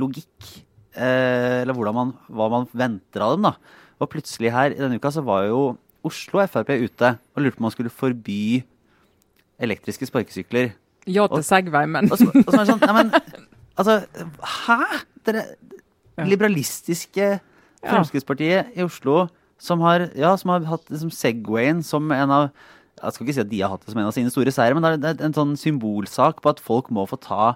[0.00, 0.50] logikk.
[0.94, 3.82] Eh, eller man, hva man venter av dem, da.
[4.00, 7.62] Og plutselig her i denne uka så var jo Oslo Frp ute og lurte på
[7.62, 8.62] om man skulle forby
[9.62, 10.72] elektriske sparkesykler.
[11.06, 13.10] Ja til Segway, men Og så, og så er det sånn Nei, men
[13.78, 13.98] altså
[14.40, 14.78] Hæ?
[15.28, 15.42] Dere
[16.24, 17.26] liberalistiske
[17.84, 19.26] Fremskrittspartiet i Oslo
[19.60, 22.48] som har, ja, som har hatt liksom Segwayen som en av
[23.04, 24.76] Jeg skal ikke si at de har hatt det som en av sine store seire,
[24.76, 27.54] men det er, en sånn symbolsak på at folk må få ta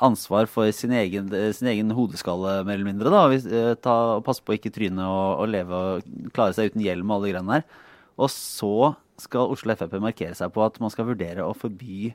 [0.00, 3.12] ansvar for sin egen, sin egen hodeskalle, mer eller mindre.
[3.12, 6.72] da, Hvis, eh, ta, Passe på å ikke tryne og, og leve og klare seg
[6.72, 7.80] uten hjelm og alle greiene der.
[8.18, 12.14] Og så skal Oslo Frp markere seg på at man skal vurdere å forby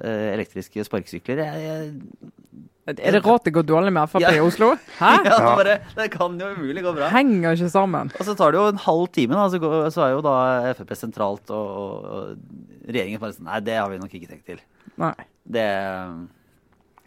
[0.00, 1.42] elektriske sparkesykler.
[1.44, 4.32] Jeg, jeg, Er det rart det går dårlig med Frp Ja.
[4.34, 4.72] i Oslo?
[5.00, 5.12] Hæ?
[5.24, 7.08] ja, det, bare, det kan jo umulig gå bra.
[7.14, 8.10] Henger ikke sammen.
[8.18, 10.36] Og så tar det jo en halv time, da, så, går, så er jo da
[10.80, 14.48] Frp sentralt, og, og, og regjeringen bare sånn Nei, det har vi nok ikke tenkt
[14.50, 14.62] til.
[15.02, 15.14] Nei.
[15.42, 15.66] Det,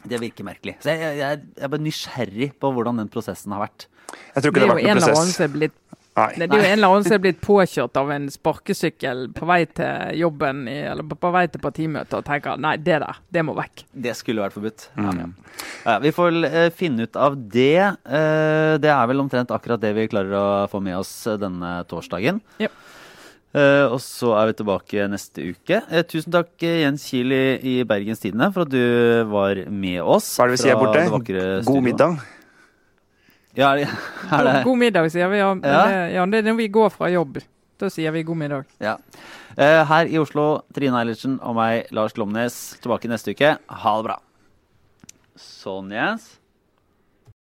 [0.05, 0.77] det virker merkelig.
[0.83, 3.87] Så jeg, jeg, jeg er bare nysgjerrig på hvordan den prosessen har vært.
[4.35, 5.43] Jeg tror Det ikke det er har jo Det en jo en av oss som
[5.45, 5.75] er blitt
[6.15, 6.29] Nei.
[6.39, 9.59] Det er jo en eller annen som er blitt påkjørt av en sparkesykkel på vei
[9.67, 13.55] til jobben i, eller på vei til partimøtet og tenker nei, det der, det må
[13.57, 13.83] vekk.
[13.91, 14.87] Det skulle vært forbudt.
[14.95, 15.33] Mm.
[15.83, 17.81] Ja, vi får eh, finne ut av det.
[18.07, 21.81] Eh, det er vel omtrent akkurat det vi klarer å få med oss eh, denne
[21.91, 22.39] torsdagen.
[22.63, 22.71] Ja.
[23.55, 25.81] Eh, og så er vi tilbake neste uke.
[26.11, 30.31] Tusen takk, Jens Kiel i, Bergens Tidende, for at du var med oss.
[30.39, 31.05] Hva er det vi sier borte?
[31.67, 32.23] God middag.
[33.55, 35.37] Ja, er det, God middag, sier vi.
[35.39, 35.81] Ja, Ja.
[35.87, 37.37] det, ja, det er når vi går fra jobb.
[37.79, 38.65] Da sier vi god middag.
[38.79, 38.97] ja.
[39.57, 43.53] Eh, her i Oslo, Trine Eilertsen og meg, Lars Glomnes, tilbake neste uke.
[43.71, 44.17] Ha det bra.
[45.39, 46.25] Sånn, Jens.